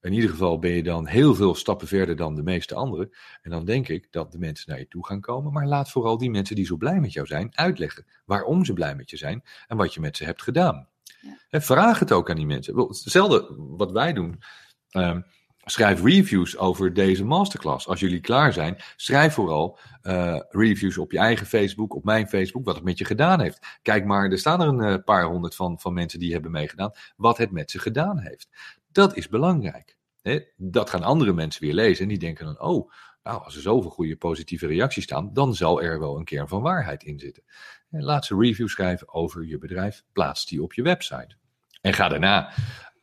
In 0.00 0.12
ieder 0.12 0.30
geval 0.30 0.58
ben 0.58 0.70
je 0.70 0.82
dan 0.82 1.06
heel 1.06 1.34
veel 1.34 1.54
stappen 1.54 1.88
verder 1.88 2.16
dan 2.16 2.34
de 2.34 2.42
meeste 2.42 2.74
anderen. 2.74 3.10
En 3.42 3.50
dan 3.50 3.64
denk 3.64 3.88
ik 3.88 4.12
dat 4.12 4.32
de 4.32 4.38
mensen 4.38 4.70
naar 4.70 4.78
je 4.78 4.88
toe 4.88 5.06
gaan 5.06 5.20
komen. 5.20 5.52
Maar 5.52 5.66
laat 5.66 5.90
vooral 5.90 6.18
die 6.18 6.30
mensen 6.30 6.56
die 6.56 6.66
zo 6.66 6.76
blij 6.76 7.00
met 7.00 7.12
jou 7.12 7.26
zijn 7.26 7.56
uitleggen 7.56 8.06
waarom 8.24 8.64
ze 8.64 8.72
blij 8.72 8.94
met 8.94 9.10
je 9.10 9.16
zijn 9.16 9.42
en 9.66 9.76
wat 9.76 9.94
je 9.94 10.00
met 10.00 10.16
ze 10.16 10.24
hebt 10.24 10.42
gedaan. 10.42 10.88
Ja. 11.20 11.38
En 11.50 11.62
vraag 11.62 11.98
het 11.98 12.12
ook 12.12 12.30
aan 12.30 12.36
die 12.36 12.46
mensen. 12.46 12.74
Wel, 12.74 12.88
Hetzelfde 12.88 13.54
wat 13.58 13.92
wij 13.92 14.12
doen. 14.12 14.42
Ehm, 14.90 15.20
schrijf 15.68 16.02
reviews 16.02 16.56
over 16.56 16.92
deze 16.92 17.24
masterclass. 17.24 17.88
Als 17.88 18.00
jullie 18.00 18.20
klaar 18.20 18.52
zijn, 18.52 18.76
schrijf 18.96 19.34
vooral 19.34 19.78
eh, 20.02 20.40
reviews 20.48 20.98
op 20.98 21.12
je 21.12 21.18
eigen 21.18 21.46
Facebook, 21.46 21.94
op 21.94 22.04
mijn 22.04 22.28
Facebook, 22.28 22.64
wat 22.64 22.74
het 22.74 22.84
met 22.84 22.98
je 22.98 23.04
gedaan 23.04 23.40
heeft. 23.40 23.78
Kijk 23.82 24.04
maar, 24.04 24.30
er 24.30 24.38
staan 24.38 24.60
er 24.60 24.68
een 24.68 24.80
eh, 24.80 25.04
paar 25.04 25.24
honderd 25.24 25.54
van, 25.54 25.80
van 25.80 25.94
mensen 25.94 26.18
die 26.18 26.32
hebben 26.32 26.50
meegedaan, 26.50 26.92
wat 27.16 27.38
het 27.38 27.50
met 27.50 27.70
ze 27.70 27.78
gedaan 27.78 28.18
heeft. 28.18 28.48
Dat 28.92 29.16
is 29.16 29.28
belangrijk. 29.28 29.96
Hè? 30.22 30.40
Dat 30.56 30.90
gaan 30.90 31.02
andere 31.02 31.32
mensen 31.32 31.62
weer 31.62 31.74
lezen 31.74 32.02
en 32.02 32.08
die 32.08 32.18
denken 32.18 32.44
dan, 32.44 32.60
oh, 32.60 32.90
nou, 33.22 33.44
als 33.44 33.56
er 33.56 33.62
zoveel 33.62 33.90
goede 33.90 34.16
positieve 34.16 34.66
reacties 34.66 35.04
staan, 35.04 35.32
dan 35.32 35.54
zal 35.54 35.82
er 35.82 36.00
wel 36.00 36.16
een 36.16 36.24
kern 36.24 36.48
van 36.48 36.62
waarheid 36.62 37.02
in 37.02 37.18
zitten. 37.18 37.42
En 37.90 38.02
laat 38.02 38.24
ze 38.24 38.36
reviews 38.38 38.72
schrijven 38.72 39.14
over 39.14 39.46
je 39.46 39.58
bedrijf, 39.58 40.02
plaats 40.12 40.46
die 40.46 40.62
op 40.62 40.72
je 40.72 40.82
website. 40.82 41.36
En 41.80 41.94
ga 41.94 42.08
daarna, 42.08 42.52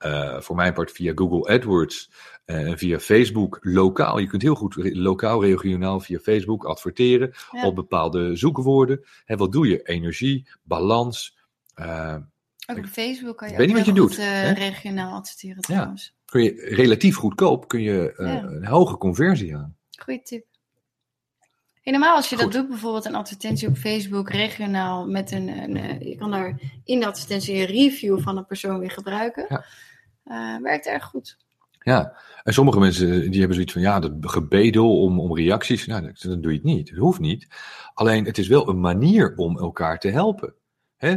eh, 0.04 0.40
voor 0.42 0.56
mijn 0.56 0.74
part 0.74 0.92
via 0.92 1.12
Google 1.16 1.54
AdWords 1.54 2.12
eh, 2.46 2.68
en 2.68 2.78
via 2.78 3.00
Facebook 3.00 3.58
lokaal. 3.62 4.18
Je 4.18 4.28
kunt 4.28 4.42
heel 4.42 4.56
goed 4.56 4.76
re- 4.76 4.96
lokaal, 4.96 5.44
regionaal 5.46 6.00
via 6.00 6.20
Facebook 6.20 6.66
adverteren 6.66 7.34
Ja. 7.52 7.66
op 7.66 7.76
bepaalde 7.76 8.36
zoekwoorden. 8.36 9.04
En 9.26 9.38
wat 9.38 9.52
doe 9.52 9.68
je? 9.68 9.82
Energie, 9.84 10.48
balans. 10.64 11.38
eh, 11.74 12.16
Ook 12.68 12.78
op 12.78 12.86
Facebook 12.86 13.38
kan 13.38 13.50
je 13.50 13.58
weet 13.58 13.68
niet 13.68 13.76
wat 13.76 13.86
je 13.86 13.92
goed, 13.92 14.00
doet, 14.00 14.18
regionaal 14.58 15.14
adverteren 15.14 15.62
trouwens. 15.62 16.16
kun 16.26 16.44
je 16.44 16.54
relatief 16.76 17.16
goedkoop 17.16 17.68
kun 17.68 17.82
je 17.82 18.14
Ja. 18.18 18.44
een 18.44 18.66
hoge 18.66 18.98
conversie 18.98 19.56
aan. 19.56 19.78
Goeie 20.04 20.22
tip. 20.22 20.46
Helemaal 21.82 22.16
als 22.16 22.30
je 22.30 22.36
Goed. 22.36 22.44
dat 22.44 22.54
doet, 22.54 22.70
bijvoorbeeld 22.70 23.06
een 23.06 23.16
advertentie 23.16 23.68
op 23.68 23.78
Facebook, 23.78 24.30
regionaal, 24.30 25.08
met 25.08 25.32
een, 25.32 25.48
een 25.48 26.08
je 26.10 26.16
kan 26.16 26.32
daar 26.32 26.60
in 26.84 27.00
de 27.00 27.06
advertentie 27.06 27.56
een 27.56 27.66
review 27.66 28.20
van 28.22 28.38
een 28.38 28.46
persoon 28.46 28.80
weer 28.80 28.92
gebruiken. 28.92 29.46
Ja. 29.50 29.66
Eh, 30.24 30.58
werkt 30.62 30.88
erg 30.88 31.04
goed. 31.04 31.38
Ja, 31.80 32.18
en 32.44 32.54
sommige 32.54 32.80
mensen 32.80 33.08
die 33.32 33.38
hebben 33.40 33.54
zoiets 33.54 33.74
van, 33.74 33.82
ja, 33.82 34.00
dat 34.00 34.12
gebedel 34.22 35.02
om, 35.02 35.20
om 35.20 35.36
reacties, 35.36 35.86
nou, 35.86 36.02
dat- 36.02 36.22
dan 36.22 36.42
doe 36.42 36.52
je 36.52 36.58
het 36.58 36.66
niet. 36.68 36.90
Het 36.90 36.98
hoeft 36.98 37.20
niet. 37.20 37.48
Alleen, 37.94 38.26
het 38.26 38.38
is 38.38 38.48
wel 38.48 38.70
een 38.70 38.80
manier 38.80 39.34
om 39.36 39.60
elkaar 39.60 40.00
te 40.00 40.08
helpen. 40.10 40.54
Hè? 40.98 41.16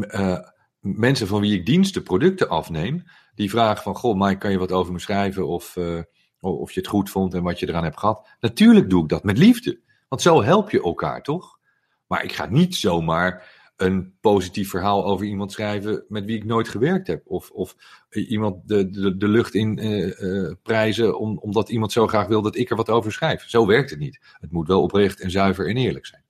Eh, 0.00 0.38
mensen 0.80 1.26
van 1.26 1.40
wie 1.40 1.54
ik 1.58 1.66
diensten, 1.66 2.02
producten 2.02 2.48
afneem, 2.48 3.04
die 3.34 3.50
vragen 3.50 3.82
van, 3.82 3.94
goh, 3.96 4.20
Mike, 4.20 4.38
kan 4.38 4.50
je 4.50 4.58
wat 4.58 4.72
over 4.72 4.92
me 4.92 4.98
schrijven 4.98 5.46
of, 5.46 5.76
eh, 5.76 5.98
of 6.40 6.72
je 6.72 6.80
het 6.80 6.88
goed 6.88 7.10
vond 7.10 7.34
en 7.34 7.42
wat 7.42 7.58
je 7.58 7.68
eraan 7.68 7.84
hebt 7.84 7.98
gehad? 7.98 8.28
Natuurlijk 8.40 8.90
doe 8.90 9.02
ik 9.02 9.08
dat 9.08 9.24
met 9.24 9.38
liefde, 9.38 9.80
want 10.08 10.22
zo 10.22 10.42
help 10.42 10.70
je 10.70 10.82
elkaar, 10.82 11.22
toch? 11.22 11.58
Maar 12.06 12.24
ik 12.24 12.32
ga 12.32 12.46
niet 12.46 12.74
zomaar 12.76 13.54
een 13.76 14.14
positief 14.20 14.70
verhaal 14.70 15.04
over 15.04 15.26
iemand 15.26 15.52
schrijven 15.52 16.04
met 16.08 16.24
wie 16.24 16.36
ik 16.36 16.44
nooit 16.44 16.68
gewerkt 16.68 17.06
heb. 17.06 17.22
Of, 17.26 17.50
of 17.50 17.76
iemand 18.10 18.68
de, 18.68 18.90
de, 18.90 19.16
de 19.16 19.28
lucht 19.28 19.54
in 19.54 19.78
eh, 19.78 20.46
eh, 20.46 20.54
prijzen 20.62 21.18
om, 21.18 21.38
omdat 21.38 21.68
iemand 21.68 21.92
zo 21.92 22.06
graag 22.06 22.26
wil 22.26 22.42
dat 22.42 22.56
ik 22.56 22.70
er 22.70 22.76
wat 22.76 22.90
over 22.90 23.12
schrijf. 23.12 23.48
Zo 23.48 23.66
werkt 23.66 23.90
het 23.90 23.98
niet. 23.98 24.20
Het 24.40 24.52
moet 24.52 24.66
wel 24.66 24.82
oprecht 24.82 25.20
en 25.20 25.30
zuiver 25.30 25.68
en 25.68 25.76
eerlijk 25.76 26.06
zijn. 26.06 26.24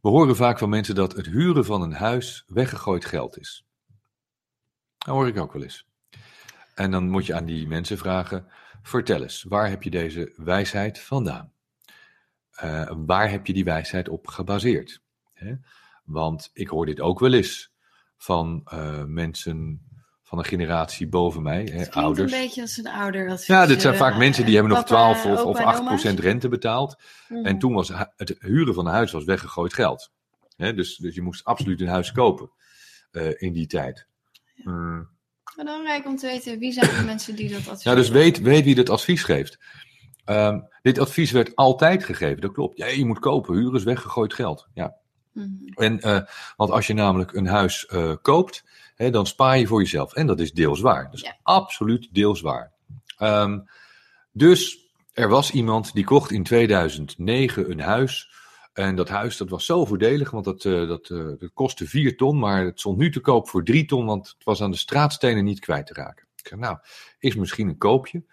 We 0.00 0.08
horen 0.08 0.36
vaak 0.36 0.58
van 0.58 0.68
mensen 0.68 0.94
dat 0.94 1.16
het 1.16 1.26
huren 1.26 1.64
van 1.64 1.82
een 1.82 1.92
huis 1.92 2.44
weggegooid 2.46 3.04
geld 3.04 3.38
is. 3.38 3.66
Dat 4.98 5.14
hoor 5.14 5.26
ik 5.26 5.38
ook 5.38 5.52
wel 5.52 5.62
eens. 5.62 5.86
En 6.74 6.90
dan 6.90 7.08
moet 7.08 7.26
je 7.26 7.34
aan 7.34 7.44
die 7.44 7.66
mensen 7.66 7.98
vragen: 7.98 8.46
vertel 8.82 9.22
eens, 9.22 9.42
waar 9.48 9.68
heb 9.68 9.82
je 9.82 9.90
deze 9.90 10.32
wijsheid 10.36 11.00
vandaan? 11.00 11.52
Uh, 12.64 12.92
waar 12.96 13.30
heb 13.30 13.46
je 13.46 13.52
die 13.52 13.64
wijsheid 13.64 14.08
op 14.08 14.26
gebaseerd? 14.26 15.02
Hè? 15.32 15.54
Want 16.02 16.50
ik 16.52 16.68
hoor 16.68 16.86
dit 16.86 17.00
ook 17.00 17.18
wel 17.18 17.32
eens 17.32 17.72
van 18.16 18.60
uh, 18.72 19.04
mensen 19.04 19.86
van 20.22 20.38
een 20.38 20.44
generatie 20.44 21.08
boven 21.08 21.42
mij, 21.42 21.64
hè, 21.72 21.90
ouders. 21.90 22.32
een 22.32 22.38
beetje 22.38 22.60
als 22.60 22.76
een 22.76 22.88
ouder. 22.88 23.30
Als 23.30 23.46
ja, 23.46 23.66
dit 23.66 23.80
zijn 23.80 23.96
vaak 23.96 24.16
mensen 24.16 24.44
die 24.44 24.54
hebben 24.54 24.72
nog 24.72 24.84
12 24.84 25.24
of, 25.26 25.44
of 25.44 25.58
8 25.58 25.84
procent 25.84 26.18
rente 26.18 26.48
betaald. 26.48 27.02
Mm. 27.28 27.44
En 27.44 27.58
toen 27.58 27.72
was 27.72 27.92
het 28.16 28.34
huren 28.38 28.74
van 28.74 28.86
een 28.86 28.92
huis 28.92 29.12
was 29.12 29.24
weggegooid 29.24 29.74
geld. 29.74 30.10
Hè, 30.56 30.74
dus, 30.74 30.96
dus 30.96 31.14
je 31.14 31.22
moest 31.22 31.44
absoluut 31.44 31.80
een 31.80 31.88
huis 31.88 32.12
kopen 32.12 32.50
uh, 33.12 33.30
in 33.36 33.52
die 33.52 33.66
tijd. 33.66 34.06
Ja. 34.54 34.70
Mm. 34.70 35.10
Maar 35.56 35.64
dan 35.64 35.82
rijk 35.82 36.06
om 36.06 36.16
te 36.16 36.26
weten, 36.26 36.58
wie 36.58 36.72
zijn 36.72 36.96
de 36.96 37.04
mensen 37.12 37.36
die 37.36 37.48
dat 37.48 37.68
advies 37.68 37.82
Ja, 37.82 37.94
dus 37.94 38.08
weet, 38.08 38.40
weet 38.40 38.64
wie 38.64 38.74
dat 38.74 38.90
advies 38.90 39.22
geeft. 39.22 39.58
Um, 40.24 40.68
dit 40.82 40.98
advies 40.98 41.30
werd 41.30 41.56
altijd 41.56 42.04
gegeven, 42.04 42.40
dat 42.40 42.52
klopt. 42.52 42.78
Ja, 42.78 42.86
je 42.86 43.04
moet 43.04 43.18
kopen, 43.18 43.54
huren 43.54 43.74
is 43.74 43.84
weggegooid 43.84 44.34
geld. 44.34 44.68
Ja. 44.74 44.96
Mm 45.32 45.42
-hmm. 45.42 45.84
en, 45.84 45.98
uh, 46.06 46.20
want 46.56 46.70
als 46.70 46.86
je 46.86 46.94
namelijk 46.94 47.32
een 47.32 47.46
huis 47.46 47.88
uh, 47.90 48.12
koopt, 48.22 48.64
hè, 48.94 49.10
dan 49.10 49.26
spaar 49.26 49.58
je 49.58 49.66
voor 49.66 49.80
jezelf. 49.80 50.14
En 50.14 50.26
dat 50.26 50.40
is 50.40 50.52
deels 50.52 50.80
waar. 50.80 51.08
Ja. 51.12 51.36
absoluut 51.42 52.08
deels 52.12 52.40
waar. 52.40 52.72
Um, 53.18 53.68
dus 54.32 54.78
er 55.12 55.28
was 55.28 55.50
iemand 55.50 55.92
die 55.92 56.04
kocht 56.04 56.30
in 56.30 56.42
2009 56.42 57.70
een 57.70 57.80
huis. 57.80 58.30
En 58.72 58.96
dat 58.96 59.08
huis 59.08 59.36
dat 59.36 59.48
was 59.48 59.66
zo 59.66 59.84
voordelig, 59.84 60.30
want 60.30 60.44
dat, 60.44 60.64
uh, 60.64 60.88
dat, 60.88 61.06
dat 61.06 61.50
kostte 61.54 61.86
4 61.86 62.16
ton, 62.16 62.38
maar 62.38 62.64
het 62.64 62.80
stond 62.80 62.98
nu 62.98 63.10
te 63.10 63.20
koop 63.20 63.48
voor 63.48 63.64
3 63.64 63.84
ton, 63.84 64.06
want 64.06 64.28
het 64.28 64.44
was 64.44 64.62
aan 64.62 64.70
de 64.70 64.76
straatstenen 64.76 65.44
niet 65.44 65.60
kwijt 65.60 65.86
te 65.86 65.94
raken. 65.94 66.26
Ik 66.36 66.48
zeg, 66.48 66.58
nou, 66.58 66.78
is 67.18 67.34
misschien 67.34 67.68
een 67.68 67.78
koopje. 67.78 68.24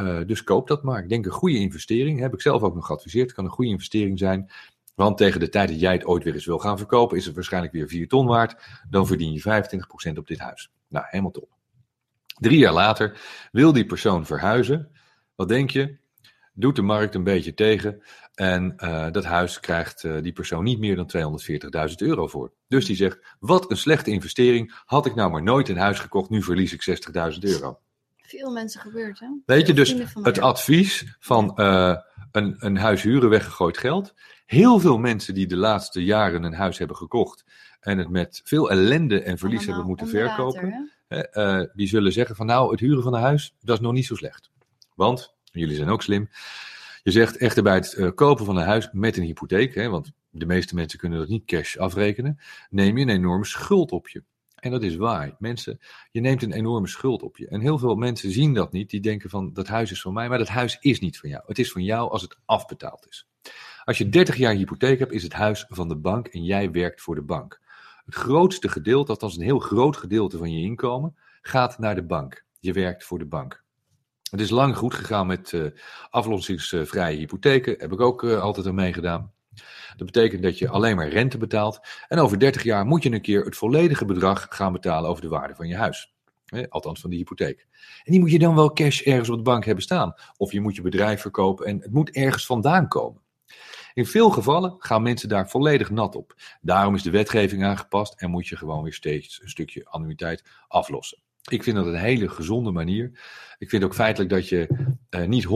Uh, 0.00 0.20
dus 0.26 0.44
koop 0.44 0.68
dat 0.68 0.82
maar. 0.82 1.02
Ik 1.02 1.08
denk 1.08 1.26
een 1.26 1.32
goede 1.32 1.58
investering. 1.58 2.20
Heb 2.20 2.34
ik 2.34 2.40
zelf 2.40 2.62
ook 2.62 2.74
nog 2.74 2.86
geadviseerd. 2.86 3.32
Kan 3.32 3.44
een 3.44 3.50
goede 3.50 3.70
investering 3.70 4.18
zijn. 4.18 4.50
Want 4.96 5.16
tegen 5.16 5.40
de 5.40 5.48
tijd 5.48 5.68
dat 5.68 5.80
jij 5.80 5.92
het 5.92 6.06
ooit 6.06 6.24
weer 6.24 6.34
eens 6.34 6.46
wil 6.46 6.58
gaan 6.58 6.78
verkopen, 6.78 7.16
is 7.16 7.26
het 7.26 7.34
waarschijnlijk 7.34 7.72
weer 7.72 7.88
4 7.88 8.08
ton 8.08 8.26
waard. 8.26 8.56
Dan 8.90 9.06
verdien 9.06 9.32
je 9.32 9.64
25% 10.12 10.18
op 10.18 10.26
dit 10.26 10.38
huis. 10.38 10.70
Nou, 10.88 11.04
helemaal 11.08 11.30
top. 11.30 11.48
Drie 12.38 12.58
jaar 12.58 12.72
later 12.72 13.20
wil 13.52 13.72
die 13.72 13.86
persoon 13.86 14.26
verhuizen. 14.26 14.90
Wat 15.34 15.48
denk 15.48 15.70
je? 15.70 15.96
Doet 16.52 16.76
de 16.76 16.82
markt 16.82 17.14
een 17.14 17.24
beetje 17.24 17.54
tegen. 17.54 18.02
En 18.34 18.74
uh, 18.76 19.10
dat 19.10 19.24
huis 19.24 19.60
krijgt 19.60 20.04
uh, 20.04 20.22
die 20.22 20.32
persoon 20.32 20.64
niet 20.64 20.78
meer 20.78 20.96
dan 20.96 21.40
240.000 21.90 21.94
euro 21.96 22.26
voor. 22.26 22.52
Dus 22.68 22.86
die 22.86 22.96
zegt: 22.96 23.36
Wat 23.38 23.70
een 23.70 23.76
slechte 23.76 24.10
investering. 24.10 24.82
Had 24.84 25.06
ik 25.06 25.14
nou 25.14 25.30
maar 25.30 25.42
nooit 25.42 25.68
een 25.68 25.76
huis 25.76 25.98
gekocht, 25.98 26.30
nu 26.30 26.42
verlies 26.42 26.72
ik 26.72 26.98
60.000 27.34 27.38
euro. 27.40 27.78
Veel 28.16 28.50
mensen 28.50 28.80
gebeurt, 28.80 29.20
hè? 29.20 29.26
Weet 29.46 29.66
je, 29.66 29.72
dus 29.72 29.94
het 30.22 30.40
advies 30.40 31.16
van 31.18 31.52
uh, 31.56 31.96
een, 32.32 32.56
een 32.58 32.76
huis 32.76 33.02
huren 33.02 33.28
weggegooid 33.28 33.78
geld. 33.78 34.14
Heel 34.46 34.78
veel 34.78 34.98
mensen 34.98 35.34
die 35.34 35.46
de 35.46 35.56
laatste 35.56 36.04
jaren 36.04 36.42
een 36.42 36.54
huis 36.54 36.78
hebben 36.78 36.96
gekocht 36.96 37.44
en 37.80 37.98
het 37.98 38.08
met 38.08 38.40
veel 38.44 38.70
ellende 38.70 39.22
en 39.22 39.38
verlies 39.38 39.58
Allemaal 39.58 39.76
hebben 39.76 39.86
moeten 39.86 40.08
verkopen, 40.08 40.90
water, 41.08 41.60
uh, 41.62 41.74
die 41.74 41.88
zullen 41.88 42.12
zeggen 42.12 42.36
van 42.36 42.46
nou, 42.46 42.70
het 42.70 42.80
huren 42.80 43.02
van 43.02 43.14
een 43.14 43.20
huis, 43.20 43.54
dat 43.60 43.76
is 43.76 43.82
nog 43.82 43.92
niet 43.92 44.06
zo 44.06 44.14
slecht. 44.14 44.50
Want, 44.94 45.34
jullie 45.44 45.76
zijn 45.76 45.88
ook 45.88 46.02
slim, 46.02 46.28
je 47.02 47.10
zegt 47.10 47.36
echter 47.36 47.62
bij 47.62 47.74
het 47.74 47.94
uh, 47.98 48.10
kopen 48.14 48.44
van 48.44 48.56
een 48.56 48.66
huis 48.66 48.88
met 48.92 49.16
een 49.16 49.22
hypotheek, 49.22 49.74
hè, 49.74 49.88
want 49.88 50.12
de 50.30 50.46
meeste 50.46 50.74
mensen 50.74 50.98
kunnen 50.98 51.18
dat 51.18 51.28
niet 51.28 51.44
cash 51.44 51.76
afrekenen, 51.76 52.38
neem 52.70 52.98
je 52.98 53.02
een 53.02 53.10
enorme 53.10 53.44
schuld 53.44 53.92
op 53.92 54.08
je. 54.08 54.22
En 54.66 54.72
dat 54.72 54.82
is 54.82 54.96
waar. 54.96 55.36
Mensen, 55.38 55.78
je 56.10 56.20
neemt 56.20 56.42
een 56.42 56.52
enorme 56.52 56.88
schuld 56.88 57.22
op 57.22 57.36
je. 57.36 57.48
En 57.48 57.60
heel 57.60 57.78
veel 57.78 57.94
mensen 57.94 58.30
zien 58.30 58.54
dat 58.54 58.72
niet. 58.72 58.90
Die 58.90 59.00
denken 59.00 59.30
van, 59.30 59.52
dat 59.52 59.66
huis 59.66 59.90
is 59.90 60.00
van 60.00 60.12
mij. 60.12 60.28
Maar 60.28 60.38
dat 60.38 60.48
huis 60.48 60.76
is 60.80 61.00
niet 61.00 61.18
van 61.18 61.28
jou. 61.28 61.42
Het 61.46 61.58
is 61.58 61.72
van 61.72 61.84
jou 61.84 62.10
als 62.10 62.22
het 62.22 62.38
afbetaald 62.44 63.06
is. 63.08 63.28
Als 63.84 63.98
je 63.98 64.08
30 64.08 64.36
jaar 64.36 64.54
hypotheek 64.54 64.98
hebt, 64.98 65.12
is 65.12 65.22
het 65.22 65.32
huis 65.32 65.64
van 65.68 65.88
de 65.88 65.96
bank 65.96 66.26
en 66.26 66.44
jij 66.44 66.70
werkt 66.70 67.00
voor 67.00 67.14
de 67.14 67.22
bank. 67.22 67.60
Het 68.04 68.14
grootste 68.14 68.68
gedeelte, 68.68 69.10
althans 69.10 69.36
een 69.36 69.42
heel 69.42 69.58
groot 69.58 69.96
gedeelte 69.96 70.38
van 70.38 70.52
je 70.52 70.62
inkomen, 70.64 71.16
gaat 71.40 71.78
naar 71.78 71.94
de 71.94 72.04
bank. 72.04 72.44
Je 72.60 72.72
werkt 72.72 73.04
voor 73.04 73.18
de 73.18 73.26
bank. 73.26 73.64
Het 74.30 74.40
is 74.40 74.50
lang 74.50 74.76
goed 74.76 74.94
gegaan 74.94 75.26
met 75.26 75.52
uh, 75.52 75.66
aflossingsvrije 76.10 77.16
hypotheken. 77.16 77.74
Heb 77.78 77.92
ik 77.92 78.00
ook 78.00 78.22
uh, 78.22 78.40
altijd 78.40 78.66
aan 78.66 78.74
meegedaan. 78.74 79.32
Dat 79.96 80.06
betekent 80.06 80.42
dat 80.42 80.58
je 80.58 80.68
alleen 80.68 80.96
maar 80.96 81.08
rente 81.08 81.38
betaalt. 81.38 81.80
En 82.08 82.18
over 82.18 82.38
30 82.38 82.62
jaar 82.62 82.86
moet 82.86 83.02
je 83.02 83.12
een 83.12 83.20
keer 83.20 83.44
het 83.44 83.56
volledige 83.56 84.04
bedrag 84.04 84.46
gaan 84.48 84.72
betalen 84.72 85.10
over 85.10 85.22
de 85.22 85.28
waarde 85.28 85.54
van 85.54 85.68
je 85.68 85.76
huis. 85.76 86.14
Althans 86.68 87.00
van 87.00 87.10
die 87.10 87.18
hypotheek. 87.18 87.66
En 88.04 88.12
die 88.12 88.20
moet 88.20 88.30
je 88.30 88.38
dan 88.38 88.54
wel 88.54 88.72
cash 88.72 89.02
ergens 89.02 89.28
op 89.28 89.36
de 89.36 89.42
bank 89.42 89.64
hebben 89.64 89.84
staan. 89.84 90.14
Of 90.36 90.52
je 90.52 90.60
moet 90.60 90.76
je 90.76 90.82
bedrijf 90.82 91.20
verkopen 91.20 91.66
en 91.66 91.80
het 91.80 91.92
moet 91.92 92.10
ergens 92.10 92.46
vandaan 92.46 92.88
komen. 92.88 93.22
In 93.94 94.06
veel 94.06 94.30
gevallen 94.30 94.74
gaan 94.78 95.02
mensen 95.02 95.28
daar 95.28 95.48
volledig 95.48 95.90
nat 95.90 96.14
op. 96.14 96.34
Daarom 96.60 96.94
is 96.94 97.02
de 97.02 97.10
wetgeving 97.10 97.64
aangepast 97.64 98.20
en 98.20 98.30
moet 98.30 98.46
je 98.46 98.56
gewoon 98.56 98.82
weer 98.82 98.92
steeds 98.92 99.42
een 99.42 99.48
stukje 99.48 99.84
annuïteit 99.84 100.44
aflossen. 100.68 101.18
Ik 101.50 101.62
vind 101.62 101.76
dat 101.76 101.86
een 101.86 101.94
hele 101.94 102.28
gezonde 102.28 102.70
manier. 102.70 103.10
Ik 103.58 103.68
vind 103.68 103.84
ook 103.84 103.94
feitelijk 103.94 104.30
dat 104.30 104.48
je 104.48 104.68
uh, 105.10 105.26
niet 105.26 105.46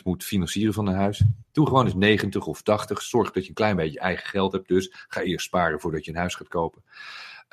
100% 0.00 0.02
moet 0.04 0.24
financieren 0.24 0.74
van 0.74 0.86
een 0.86 0.94
huis. 0.94 1.22
Doe 1.52 1.66
gewoon 1.66 1.84
eens 1.84 1.94
90 1.94 2.46
of 2.46 2.62
80. 2.62 3.02
Zorg 3.02 3.30
dat 3.30 3.42
je 3.42 3.48
een 3.48 3.54
klein 3.54 3.76
beetje 3.76 3.98
eigen 3.98 4.28
geld 4.28 4.52
hebt. 4.52 4.68
Dus 4.68 4.92
ga 5.08 5.20
eerst 5.20 5.46
sparen 5.46 5.80
voordat 5.80 6.04
je 6.04 6.10
een 6.10 6.16
huis 6.16 6.34
gaat 6.34 6.48
kopen. 6.48 6.82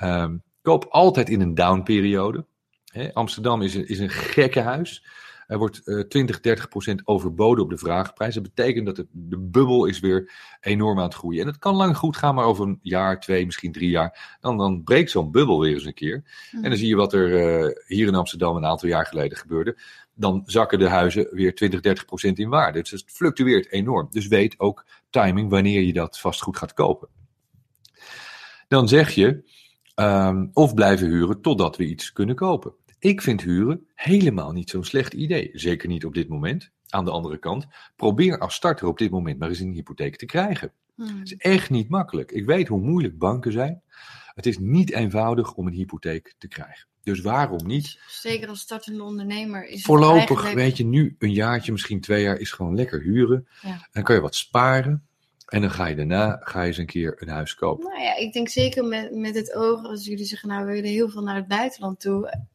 Um, 0.03 0.43
koop 0.61 0.85
altijd 0.89 1.29
in 1.29 1.41
een 1.41 1.55
downperiode. 1.55 2.45
Amsterdam 3.13 3.61
is 3.61 3.75
een, 3.75 3.87
is 3.87 3.99
een 3.99 4.09
gekke 4.09 4.59
huis. 4.59 5.05
Er 5.53 5.59
wordt 5.59 5.81
uh, 5.85 5.99
20, 5.99 6.39
30 6.39 6.67
procent 6.67 7.01
overboden 7.07 7.63
op 7.63 7.69
de 7.69 7.77
vraagprijs. 7.77 8.33
Dat 8.33 8.43
betekent 8.43 8.85
dat 8.85 8.97
het, 8.97 9.07
de 9.11 9.37
bubbel 9.37 9.85
is 9.85 9.99
weer 9.99 10.31
enorm 10.61 10.97
aan 10.97 11.03
het 11.03 11.13
groeien. 11.13 11.41
En 11.41 11.47
het 11.47 11.57
kan 11.57 11.75
lang 11.75 11.97
goed 11.97 12.17
gaan, 12.17 12.35
maar 12.35 12.45
over 12.45 12.67
een 12.67 12.79
jaar, 12.81 13.19
twee, 13.19 13.45
misschien 13.45 13.71
drie 13.71 13.89
jaar, 13.89 14.37
dan, 14.41 14.57
dan 14.57 14.83
breekt 14.83 15.11
zo'n 15.11 15.31
bubbel 15.31 15.59
weer 15.59 15.73
eens 15.73 15.85
een 15.85 15.93
keer. 15.93 16.23
Mm. 16.51 16.63
En 16.63 16.69
dan 16.69 16.79
zie 16.79 16.87
je 16.87 16.95
wat 16.95 17.13
er 17.13 17.29
uh, 17.29 17.71
hier 17.87 18.07
in 18.07 18.15
Amsterdam 18.15 18.55
een 18.55 18.65
aantal 18.65 18.89
jaar 18.89 19.05
geleden 19.05 19.37
gebeurde. 19.37 19.77
Dan 20.13 20.43
zakken 20.45 20.79
de 20.79 20.89
huizen 20.89 21.27
weer 21.31 21.55
20, 21.55 21.81
30 21.81 22.05
procent 22.05 22.39
in 22.39 22.49
waarde. 22.49 22.81
Dus 22.81 22.91
het 22.91 23.03
fluctueert 23.07 23.71
enorm. 23.71 24.07
Dus 24.11 24.27
weet 24.27 24.59
ook 24.59 24.85
timing 25.09 25.49
wanneer 25.49 25.81
je 25.81 25.93
dat 25.93 26.19
vastgoed 26.19 26.57
gaat 26.57 26.73
kopen. 26.73 27.07
Dan 28.67 28.87
zeg 28.87 29.11
je, 29.11 29.43
um, 29.95 30.49
of 30.53 30.73
blijven 30.73 31.07
huren 31.07 31.41
totdat 31.41 31.77
we 31.77 31.85
iets 31.85 32.13
kunnen 32.13 32.35
kopen. 32.35 32.73
Ik 33.03 33.21
vind 33.21 33.41
huren 33.41 33.87
helemaal 33.95 34.51
niet 34.51 34.69
zo'n 34.69 34.83
slecht 34.83 35.13
idee. 35.13 35.49
Zeker 35.53 35.87
niet 35.87 36.05
op 36.05 36.13
dit 36.13 36.27
moment. 36.27 36.69
Aan 36.89 37.05
de 37.05 37.11
andere 37.11 37.37
kant, 37.37 37.67
probeer 37.95 38.39
als 38.39 38.53
starter 38.53 38.87
op 38.87 38.97
dit 38.97 39.11
moment 39.11 39.39
maar 39.39 39.49
eens 39.49 39.59
een 39.59 39.71
hypotheek 39.71 40.15
te 40.15 40.25
krijgen. 40.25 40.71
Hmm. 40.95 41.19
Het 41.19 41.31
is 41.31 41.35
echt 41.35 41.69
niet 41.69 41.89
makkelijk. 41.89 42.31
Ik 42.31 42.45
weet 42.45 42.67
hoe 42.67 42.81
moeilijk 42.81 43.17
banken 43.17 43.51
zijn. 43.51 43.81
Het 44.33 44.45
is 44.45 44.57
niet 44.59 44.91
eenvoudig 44.91 45.53
om 45.53 45.67
een 45.67 45.73
hypotheek 45.73 46.35
te 46.37 46.47
krijgen. 46.47 46.87
Dus 47.03 47.21
waarom 47.21 47.67
niet? 47.67 47.99
Zeker 48.07 48.47
als 48.49 48.59
startende 48.59 49.03
ondernemer 49.03 49.65
is 49.65 49.81
Voorlopig, 49.81 50.19
het 50.19 50.29
eigenlijk... 50.29 50.55
weet 50.55 50.77
je, 50.77 50.85
nu 50.85 51.15
een 51.19 51.33
jaartje, 51.33 51.71
misschien 51.71 52.01
twee 52.01 52.23
jaar, 52.23 52.37
is 52.37 52.51
gewoon 52.51 52.75
lekker 52.75 53.01
huren. 53.01 53.47
Ja. 53.61 53.87
Dan 53.91 54.03
kan 54.03 54.15
je 54.15 54.21
wat 54.21 54.35
sparen. 54.35 55.07
En 55.47 55.61
dan 55.61 55.71
ga 55.71 55.85
je 55.85 55.95
daarna 55.95 56.39
ga 56.43 56.61
je 56.61 56.67
eens 56.67 56.77
een 56.77 56.85
keer 56.85 57.21
een 57.21 57.29
huis 57.29 57.55
kopen. 57.55 57.89
Nou 57.89 58.01
ja, 58.01 58.15
ik 58.15 58.33
denk 58.33 58.49
zeker 58.49 58.85
met, 58.85 59.15
met 59.15 59.35
het 59.35 59.53
oog, 59.53 59.83
als 59.83 60.05
jullie 60.05 60.25
zeggen, 60.25 60.49
nou, 60.49 60.65
we 60.65 60.71
willen 60.71 60.89
heel 60.89 61.09
veel 61.09 61.23
naar 61.23 61.35
het 61.35 61.47
buitenland 61.47 61.99
toe 61.99 62.51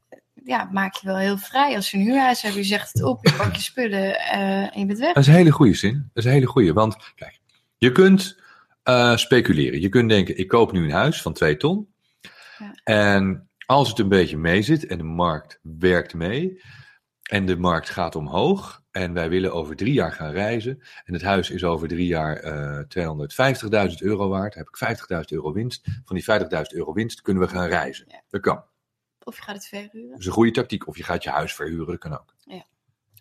ja, 0.49 0.69
maak 0.73 0.95
je 0.95 1.07
wel 1.07 1.17
heel 1.17 1.39
vrij. 1.39 1.75
Als 1.77 1.91
je 1.91 1.97
een 1.97 2.03
huurhuis 2.03 2.43
hebt, 2.43 2.55
je 2.55 2.63
zegt 2.63 2.93
het 2.93 3.03
op, 3.03 3.27
je 3.27 3.35
pakt 3.37 3.57
je 3.57 3.63
spullen 3.63 4.09
uh, 4.09 4.77
en 4.77 4.81
je 4.81 4.87
bent 4.87 4.99
weg. 4.99 5.13
Dat 5.13 5.23
is 5.23 5.27
een 5.27 5.35
hele 5.35 5.51
goede 5.51 5.75
zin. 5.75 5.95
Dat 5.95 6.25
is 6.25 6.25
een 6.25 6.37
hele 6.37 6.47
goede. 6.47 6.73
Want 6.73 6.97
kijk, 7.15 7.41
je 7.79 7.93
kunt 7.93 8.41
uh, 8.85 9.17
speculeren. 9.17 9.81
Je 9.81 9.89
kunt 9.89 10.09
denken, 10.09 10.39
ik 10.39 10.49
koop 10.49 10.73
nu 10.73 10.85
een 10.85 10.91
huis 10.91 11.23
van 11.23 11.33
2 11.33 11.57
ton. 11.57 11.89
Ja. 12.59 12.73
En 12.85 13.49
als 13.67 13.89
het 13.89 13.99
een 13.99 14.09
beetje 14.09 14.37
mee 14.37 14.63
zit 14.63 14.87
en 14.87 14.99
de 14.99 15.05
markt 15.05 15.59
werkt 15.63 16.15
mee. 16.15 16.63
En 17.23 17.47
de 17.47 17.57
markt 17.57 17.91
gaat 17.91 18.17
omhoog. 18.17 18.83
En 18.91 19.13
wij 19.13 19.29
willen 19.29 19.53
over 19.53 19.77
drie 19.77 19.93
jaar 19.93 20.13
gaan 20.13 20.31
reizen. 20.31 20.83
En 21.05 21.13
het 21.13 21.23
huis 21.23 21.51
is 21.51 21.65
over 21.65 21.89
drie 21.89 22.07
jaar 22.07 22.45
uh, 22.45 23.89
250.000 23.91 23.95
euro 23.99 24.29
waard. 24.29 24.55
Heb 24.55 24.69
ik 24.69 24.99
50.000 25.15 25.21
euro 25.29 25.53
winst. 25.53 25.87
Van 26.05 26.17
die 26.17 26.25
50.000 26.25 26.63
euro 26.69 26.93
winst 26.93 27.23
kunnen 27.23 27.43
we 27.43 27.49
gaan 27.49 27.69
reizen. 27.69 28.05
Ja. 28.09 28.23
Dat 28.29 28.41
kan. 28.41 28.65
Of 29.29 29.37
je 29.37 29.43
gaat 29.43 29.55
het 29.55 29.67
verhuren. 29.67 30.11
Dat 30.11 30.19
is 30.19 30.27
een 30.27 30.33
goede 30.33 30.51
tactiek. 30.51 30.87
Of 30.89 30.97
je 30.97 31.03
gaat 31.05 31.23
je 31.23 31.31
huis 31.31 31.55
verhuren, 31.55 31.87
dat 31.87 31.99
kan 31.99 32.13
ook. 32.13 32.35
Ja. 32.45 32.65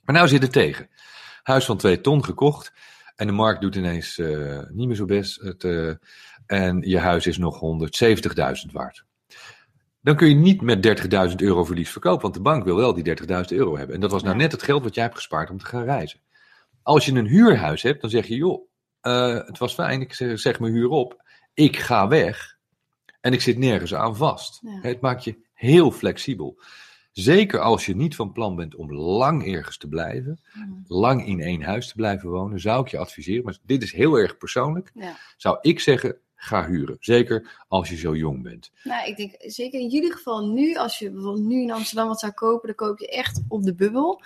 Maar 0.04 0.16
nou 0.16 0.28
zit 0.28 0.42
het 0.42 0.52
tegen. 0.52 0.90
Huis 1.44 1.66
van 1.66 1.78
2 1.78 2.02
ton 2.02 2.24
gekocht. 2.24 2.74
En 3.16 3.28
de 3.28 3.34
markt 3.34 3.62
doet 3.62 3.76
ineens 3.76 4.18
uh, 4.18 4.62
niet 4.70 4.88
meer 4.88 4.96
zo 4.96 5.06
best. 5.06 5.42
Het, 5.42 5.64
uh, 5.64 5.94
en 6.46 6.82
je 6.82 7.00
huis 7.00 7.28
is 7.28 7.38
nog 7.38 7.60
170.000 8.66 8.72
waard. 8.72 9.06
Dan 10.02 10.16
kun 10.16 10.28
je 10.30 10.36
niet 10.36 10.62
met 10.62 11.00
30.000 11.30 11.36
euro 11.36 11.64
verlies 11.64 11.90
verkopen. 11.90 12.22
Want 12.22 12.34
de 12.34 12.42
bank 12.42 12.64
wil 12.64 12.76
wel 12.76 12.94
die 12.94 13.18
30.000 13.22 13.28
euro 13.48 13.78
hebben. 13.78 13.96
En 13.96 14.02
dat 14.02 14.12
was 14.12 14.24
nou 14.24 14.36
Ja. 14.36 14.42
net 14.42 14.52
het 14.52 14.64
geld 14.64 14.84
wat 14.84 14.94
jij 14.96 15.04
hebt 15.04 15.16
gespaard 15.16 15.50
om 15.50 15.58
te 15.58 15.66
gaan 15.66 15.84
reizen. 15.84 16.20
Als 16.84 17.06
je 17.06 17.12
een 17.14 17.28
huurhuis 17.28 17.82
hebt, 17.82 18.02
dan 18.02 18.10
zeg 18.10 18.28
je: 18.28 18.36
joh, 18.36 18.68
uh, 19.02 19.34
het 19.34 19.58
was 19.58 19.74
fijn, 19.74 20.02
ik 20.02 20.14
zeg, 20.14 20.40
zeg 20.40 20.60
mijn 20.60 20.74
huur 20.74 20.90
op. 20.90 21.24
Ik 21.54 21.78
ga 21.78 22.08
weg. 22.08 22.57
En 23.28 23.34
ik 23.34 23.42
zit 23.42 23.58
nergens 23.58 23.94
aan 23.94 24.16
vast. 24.16 24.60
Ja. 24.62 24.80
Het 24.82 25.02
maakt 25.02 25.24
je 25.24 25.36
heel 25.54 25.92
flexibel. 25.92 26.60
Zeker 27.12 27.60
als 27.60 27.86
je 27.86 27.96
niet 27.96 28.16
van 28.16 28.32
plan 28.32 28.56
bent 28.56 28.76
om 28.76 28.94
lang 28.94 29.54
ergens 29.54 29.78
te 29.78 29.88
blijven, 29.88 30.40
Mm. 30.54 30.84
lang 30.88 31.26
in 31.28 31.40
één 31.42 31.62
huis 31.62 31.88
te 31.88 31.96
blijven 31.96 32.30
wonen, 32.30 32.60
zou 32.60 32.82
ik 32.82 32.88
je 32.88 32.98
adviseren, 32.98 33.44
maar 33.44 33.58
dit 33.66 33.84
is 33.84 33.92
heel 33.92 34.16
erg 34.16 34.38
persoonlijk, 34.38 34.92
Ja. 34.94 35.16
zou 35.38 35.58
ik 35.62 35.80
zeggen, 35.80 36.18
ga 36.36 36.68
huren. 36.68 36.98
Zeker 37.00 37.66
als 37.68 37.90
je 37.90 37.96
zo 37.98 38.16
jong 38.16 38.44
bent. 38.44 38.72
Nou, 38.84 39.08
ik 39.08 39.18
denk 39.18 39.36
zeker 39.40 39.80
in 39.80 39.88
jullie 39.88 40.12
geval 40.12 40.48
nu, 40.48 40.76
als 40.76 41.00
je 41.00 41.12
bijvoorbeeld 41.12 41.46
nu 41.46 41.62
in 41.62 41.72
Amsterdam 41.72 42.08
wat 42.08 42.20
zou 42.20 42.32
kopen, 42.32 42.68
dan 42.68 42.76
koop 42.76 43.00
je 43.00 43.10
echt 43.10 43.42
op 43.48 43.64
de 43.64 43.76
bubbel. 43.76 44.22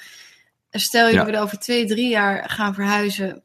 Stel 0.72 1.08
je 1.08 1.13
Ja. 1.13 1.25
wil 1.25 1.41
over 1.41 1.60
twee, 1.60 1.86
drie 1.86 2.10
jaar 2.10 2.50
gaan 2.50 2.74
verhuizen. 2.74 3.43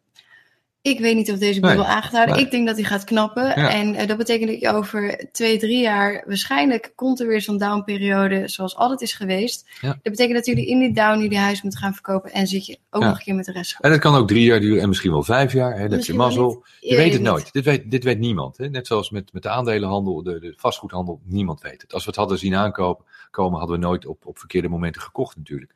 Ik 0.86 1.00
weet 1.00 1.16
niet 1.16 1.32
of 1.32 1.38
deze 1.38 1.60
Nee, 1.60 1.74
bubbel 1.74 1.92
gaat 2.00 2.28
nee. 2.28 2.40
Ik 2.40 2.50
denk 2.50 2.66
dat 2.66 2.76
die 2.76 2.84
gaat 2.84 3.04
knappen. 3.04 3.44
Ja. 3.44 3.70
En 3.70 3.94
eh, 3.94 4.06
dat 4.06 4.16
betekent 4.16 4.50
dat 4.50 4.60
je 4.60 4.72
over 4.72 5.28
twee, 5.32 5.58
drie 5.58 5.80
jaar... 5.80 6.22
Waarschijnlijk 6.26 6.92
komt 6.94 7.20
er 7.20 7.26
weer 7.26 7.40
zo'n 7.40 7.58
downperiode 7.58 8.48
zoals 8.48 8.76
altijd 8.76 9.00
is 9.00 9.12
geweest. 9.12 9.68
Ja. 9.80 9.88
Dat 9.88 10.02
betekent 10.02 10.34
dat 10.34 10.46
jullie 10.46 10.66
in 10.66 10.78
die 10.78 10.92
down 10.92 11.20
jullie 11.20 11.38
huis 11.38 11.62
moeten 11.62 11.80
gaan 11.80 11.92
verkopen. 11.92 12.32
En 12.32 12.46
zit 12.46 12.66
je 12.66 12.78
ook 12.90 13.02
Ja. 13.02 13.08
nog 13.08 13.18
een 13.18 13.24
keer 13.24 13.34
met 13.34 13.44
de 13.44 13.52
rest. 13.52 13.76
En 13.80 13.90
het 13.90 14.00
kan 14.00 14.14
ook 14.14 14.28
drie 14.28 14.44
jaar 14.44 14.60
duren 14.60 14.82
en 14.82 14.88
misschien 14.88 15.10
wel 15.10 15.22
vijf 15.22 15.52
jaar. 15.52 15.78
Hè, 15.78 15.88
dat 15.88 16.06
je 16.06 16.14
mazzel. 16.14 16.64
Je 16.80 16.96
weet 16.96 17.12
het 17.12 17.20
niet. 17.22 17.30
nooit. 17.30 17.52
Dit 17.52 17.64
weet, 17.64 17.90
dit 17.90 18.04
weet 18.04 18.18
niemand. 18.18 18.56
Hè? 18.56 18.68
Net 18.68 18.86
zoals 18.86 19.10
met, 19.10 19.32
met 19.32 19.42
de 19.42 19.48
aandelenhandel, 19.48 20.22
de, 20.22 20.40
de 20.40 20.54
vastgoedhandel. 20.56 21.20
Niemand 21.24 21.60
weet 21.60 21.82
het. 21.82 21.92
Als 21.92 22.02
we 22.04 22.10
het 22.10 22.18
hadden 22.18 22.38
zien 22.38 22.54
aankomen, 22.54 23.04
komen, 23.30 23.58
hadden 23.58 23.80
we 23.80 23.86
nooit 23.86 24.06
op, 24.06 24.26
op 24.26 24.38
verkeerde 24.38 24.68
momenten 24.68 25.02
gekocht 25.02 25.36
natuurlijk. 25.36 25.74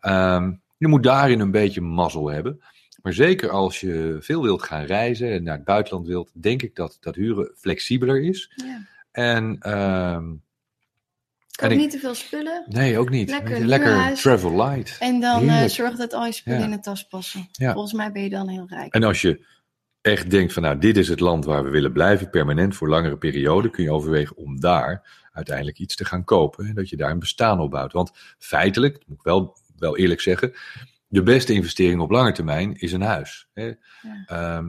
Ehm, 0.00 0.52
je 0.76 0.88
moet 0.88 1.02
daarin 1.02 1.40
een 1.40 1.50
beetje 1.50 1.80
mazzel 1.80 2.30
hebben. 2.30 2.60
Maar 3.04 3.12
zeker 3.12 3.50
als 3.50 3.80
je 3.80 4.16
veel 4.20 4.42
wilt 4.42 4.62
gaan 4.62 4.84
reizen 4.84 5.30
en 5.32 5.42
naar 5.42 5.54
het 5.56 5.64
buitenland 5.64 6.06
wilt, 6.06 6.30
denk 6.34 6.62
ik 6.62 6.74
dat, 6.76 6.96
dat 7.00 7.14
huren 7.14 7.52
flexibeler 7.56 8.22
is. 8.22 8.52
Ja. 8.56 8.86
En 9.10 9.58
En 9.60 11.70
ik- 11.70 11.76
niet 11.78 11.90
te 11.90 11.98
veel 11.98 12.14
spullen. 12.14 12.64
nee, 12.68 12.98
ook 12.98 13.10
niet. 13.10 13.30
Lekker 13.58 14.14
travel 14.14 14.56
light. 14.56 14.96
En 15.00 15.20
dan 15.20 15.48
eh, 15.48 15.64
zorg 15.64 15.96
dat 15.96 16.12
al 16.12 16.26
je 16.26 16.32
spullen 16.32 16.58
Ja. 16.58 16.64
in 16.64 16.70
de 16.70 16.80
tas 16.80 17.06
passen. 17.06 17.48
Ja. 17.52 17.72
Volgens 17.72 17.92
mij 17.92 18.12
ben 18.12 18.22
je 18.22 18.30
dan 18.30 18.48
heel 18.48 18.66
rijk. 18.68 18.94
En 18.94 19.02
als 19.02 19.20
je 19.20 19.46
echt 20.00 20.30
denkt 20.30 20.52
van 20.52 20.62
nou, 20.62 20.78
dit 20.78 20.96
is 20.96 21.08
het 21.08 21.20
land 21.20 21.44
waar 21.44 21.64
we 21.64 21.70
willen 21.70 21.92
blijven, 21.92 22.30
permanent 22.30 22.76
voor 22.76 22.88
langere 22.88 23.16
periode, 23.18 23.70
kun 23.70 23.84
je 23.84 23.92
overwegen 23.92 24.36
om 24.36 24.60
daar 24.60 25.22
uiteindelijk 25.32 25.78
iets 25.78 25.96
te 25.96 26.04
gaan 26.04 26.24
kopen. 26.24 26.66
En 26.66 26.74
dat 26.74 26.88
je 26.88 26.96
daar 26.96 27.10
een 27.10 27.18
bestaan 27.18 27.60
op 27.60 27.70
bouwt. 27.70 27.92
Want 27.92 28.10
feitelijk, 28.38 28.94
dat 28.94 29.06
moet 29.06 29.16
ik 29.18 29.24
wel, 29.24 29.56
wel 29.78 29.96
eerlijk 29.96 30.20
zeggen, 30.20 30.52
de 31.14 31.22
beste 31.22 31.52
investering 31.52 32.00
op 32.00 32.10
lange 32.10 32.32
termijn 32.32 32.74
is 32.74 32.92
een 32.92 33.02
huis. 33.02 33.48
Hè. 33.52 33.72
Ehm, 34.26 34.68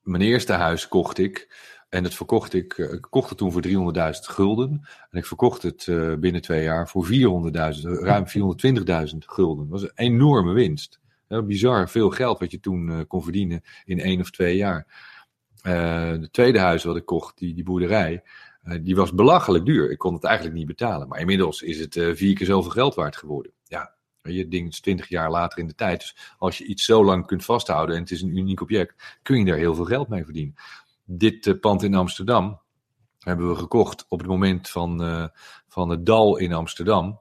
mijn 0.00 0.22
eerste 0.22 0.52
huis 0.52 0.88
kocht 0.88 1.18
ik. 1.18 1.68
En 1.88 2.02
dat 2.02 2.14
verkocht 2.14 2.54
ik, 2.54 2.78
eh, 2.78 2.92
ik 2.92 3.06
kocht 3.10 3.28
het 3.28 3.38
toen 3.38 3.52
voor 3.52 3.62
300.000 3.62 4.26
gulden. 4.26 4.88
En 5.10 5.18
ik 5.18 5.26
verkocht 5.26 5.62
het 5.62 5.86
eh, 5.88 6.14
binnen 6.14 6.42
twee 6.42 6.62
jaar 6.62 6.88
voor 6.88 7.06
400.000, 7.06 7.98
ruim 8.00 8.28
420.000 8.28 9.26
gulden. 9.26 9.68
Dat 9.68 9.80
was 9.80 9.82
een 9.82 10.04
enorme 10.04 10.52
winst. 10.52 11.00
Heel 11.28 11.42
bizar 11.42 11.88
veel 11.88 12.10
geld 12.10 12.38
wat 12.38 12.50
je 12.50 12.60
toen 12.60 12.90
eh, 12.90 12.98
kon 13.08 13.22
verdienen 13.22 13.62
in 13.84 14.00
één 14.00 14.20
of 14.20 14.30
twee 14.30 14.56
jaar. 14.56 14.86
Eh 15.62 16.12
de 16.12 16.28
tweede 16.30 16.58
huis 16.58 16.84
wat 16.84 16.96
ik 16.96 17.06
kocht, 17.06 17.38
die, 17.38 17.54
die 17.54 17.64
boerderij, 17.64 18.22
eh, 18.62 18.78
die 18.82 18.96
was 18.96 19.14
belachelijk 19.14 19.64
duur. 19.64 19.90
Ik 19.90 19.98
kon 19.98 20.14
het 20.14 20.24
eigenlijk 20.24 20.56
niet 20.56 20.66
betalen. 20.66 21.08
Maar 21.08 21.20
inmiddels 21.20 21.62
is 21.62 21.80
het 21.80 21.96
eh, 21.96 22.14
vier 22.14 22.34
keer 22.34 22.46
zoveel 22.46 22.70
geld 22.70 22.94
waard 22.94 23.16
geworden. 23.16 23.52
Je, 24.22 24.48
ding 24.48 24.68
is 24.68 24.80
twintig 24.80 25.08
jaar 25.08 25.30
later 25.30 25.58
in 25.58 25.66
de 25.66 25.74
tijd. 25.74 26.00
Dus 26.00 26.16
als 26.38 26.58
je 26.58 26.64
iets 26.64 26.84
zo 26.84 27.04
lang 27.04 27.26
kunt 27.26 27.44
vasthouden 27.44 27.94
en 27.94 28.00
het 28.02 28.10
is 28.10 28.22
een 28.22 28.36
uniek 28.36 28.60
object, 28.60 29.18
kun 29.22 29.38
je 29.38 29.44
daar 29.44 29.56
heel 29.56 29.74
veel 29.74 29.84
geld 29.84 30.08
mee 30.08 30.24
verdienen. 30.24 30.54
Dit 31.04 31.46
eh, 31.46 31.54
pand 31.60 31.82
in 31.82 31.94
Amsterdam 31.94 32.60
hebben 33.18 33.48
we 33.48 33.56
gekocht 33.56 34.06
op 34.08 34.18
het 34.18 34.28
moment 34.28 34.68
van, 34.68 35.02
eh, 35.02 35.26
van 35.68 35.88
het 35.88 36.06
dal 36.06 36.36
in 36.36 36.52
Amsterdam. 36.52 37.20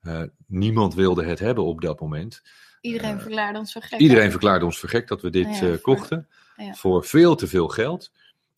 Eh, 0.00 0.22
niemand 0.46 0.94
wilde 0.94 1.24
het 1.24 1.38
hebben 1.38 1.64
op 1.64 1.80
dat 1.80 2.00
moment. 2.00 2.42
Iedereen 2.80 3.20
verklaarde 3.20 3.58
ons 3.58 3.72
gek. 3.80 4.00
Iedereen 4.00 4.30
verklaarde 4.30 4.64
ons 4.64 4.78
vergekt 4.78 5.08
dat 5.08 5.22
we 5.22 5.30
dit 5.30 5.46
Ja, 5.46 5.54
voor- 5.54 5.78
kochten. 5.78 6.28
ja. 6.56 6.74
Voor 6.74 7.04
veel 7.04 7.34
te 7.34 7.46
veel 7.46 7.68
geld. 7.68 8.12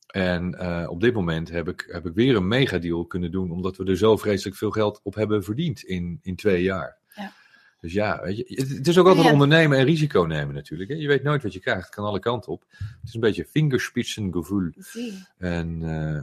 En 0.07 0.61
op 0.89 1.01
dit 1.01 1.15
moment 1.15 1.49
heb 1.49 1.69
ik, 1.69 1.85
heb 1.93 2.07
ik 2.07 2.15
weer 2.15 2.37
een 2.37 2.49
megadeal 2.49 3.07
kunnen 3.07 3.31
doen. 3.31 3.51
Omdat 3.51 3.77
we 3.77 3.85
er 3.85 3.97
zo 3.97 4.17
vreselijk 4.17 4.57
veel 4.57 4.71
geld 4.71 5.01
op 5.03 5.15
hebben 5.15 5.45
verdiend 5.45 5.83
in, 5.83 6.19
in 6.23 6.37
twee 6.37 6.63
jaar. 6.63 6.99
Ja. 7.15 7.33
Dus 7.81 7.93
ja, 7.93 8.21
weet 8.23 8.37
je, 8.37 8.45
het, 8.49 8.69
het 8.69 8.89
is 8.89 8.99
ook 8.99 9.07
altijd 9.07 9.27
Ja. 9.27 9.33
ondernemen 9.33 9.79
en 9.79 9.85
risico 9.85 10.23
nemen 10.23 10.55
natuurlijk. 10.55 10.91
Hè? 10.91 10.97
Je 10.97 11.09
weet 11.09 11.23
nooit 11.23 11.43
wat 11.43 11.53
je 11.53 11.61
krijgt. 11.61 11.85
Het 11.85 11.95
kan 11.95 12.05
alle 12.05 12.19
kanten 12.21 12.53
op. 12.53 12.65
Het 12.79 12.89
is 13.09 13.15
een 13.15 13.21
beetje 13.21 13.45
fingerspitsengevoel. 13.45 14.71
En 15.39 15.83
eh, 15.83 16.23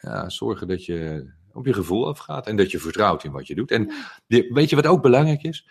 ja, 0.00 0.28
zorgen 0.28 0.68
dat 0.68 0.84
je 0.84 1.30
op 1.52 1.66
je 1.66 1.72
gevoel 1.72 2.08
afgaat. 2.08 2.46
En 2.46 2.56
dat 2.56 2.70
je 2.70 2.78
vertrouwt 2.78 3.24
in 3.24 3.32
wat 3.32 3.46
je 3.46 3.54
doet. 3.54 3.70
En 3.70 3.90
Ja. 4.26 4.42
weet 4.52 4.70
je 4.70 4.76
wat 4.76 4.86
ook 4.86 5.02
belangrijk 5.02 5.42
is? 5.42 5.68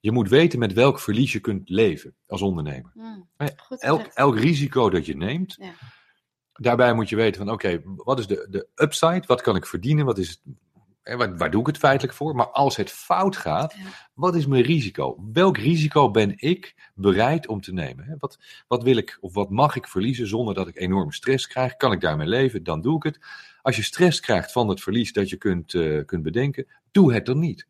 Je 0.00 0.12
moet 0.12 0.28
weten 0.28 0.58
met 0.58 0.72
welk 0.72 0.98
verlies 1.00 1.32
je 1.32 1.40
kunt 1.40 1.68
leven 1.68 2.14
als 2.26 2.42
ondernemer. 2.42 2.90
Mm, 2.94 3.28
Eh, 3.36 3.46
Goed 3.56 3.82
Elk, 3.82 4.06
elk 4.14 4.38
risico 4.38 4.90
dat 4.90 5.06
je 5.06 5.16
neemt, 5.16 5.56
Ja. 5.58 5.72
daarbij 6.52 6.94
moet 6.94 7.08
je 7.08 7.16
weten 7.16 7.44
van 7.44 7.54
oké, 7.54 7.80
wat 7.84 8.18
is 8.18 8.26
de, 8.26 8.46
de 8.50 8.68
upside? 8.74 9.22
Wat 9.26 9.42
kan 9.42 9.56
ik 9.56 9.66
verdienen? 9.66 10.04
Wat 10.04 10.18
is 10.18 10.28
het, 10.28 10.40
waar, 11.14 11.36
waar 11.36 11.50
doe 11.50 11.60
ik 11.60 11.66
het 11.66 11.78
feitelijk 11.78 12.14
voor? 12.16 12.34
Maar 12.34 12.48
als 12.48 12.76
het 12.76 12.90
fout 12.90 13.36
gaat, 13.36 13.74
Ja. 13.74 13.84
wat 14.14 14.34
is 14.36 14.46
mijn 14.46 14.62
risico? 14.62 15.16
Welk 15.32 15.56
risico 15.58 16.10
ben 16.10 16.32
ik 16.36 16.90
bereid 16.94 17.46
om 17.46 17.60
te 17.60 17.72
nemen? 17.72 18.16
Wat, 18.18 18.38
wat 18.68 18.82
wil 18.82 18.96
ik 18.96 19.18
of 19.20 19.34
wat 19.34 19.50
mag 19.50 19.76
ik 19.76 19.88
verliezen 19.88 20.26
zonder 20.26 20.54
dat 20.54 20.68
ik 20.68 20.76
enorme 20.80 21.12
stress 21.12 21.46
krijg? 21.46 21.76
Kan 21.76 21.92
ik 21.92 22.00
daarmee 22.00 22.26
leven? 22.28 22.62
Dan 22.64 22.80
doe 22.80 22.96
ik 22.96 23.02
het. 23.02 23.18
Als 23.62 23.76
je 23.76 23.82
stress 23.82 24.20
krijgt 24.20 24.52
van 24.52 24.68
het 24.68 24.80
verlies 24.80 25.12
dat 25.12 25.28
je 25.28 25.36
kunt, 25.36 25.74
eh, 25.74 26.04
kunt 26.04 26.22
bedenken, 26.22 26.66
doe 26.90 27.12
het 27.14 27.26
dan 27.26 27.38
niet. 27.38 27.66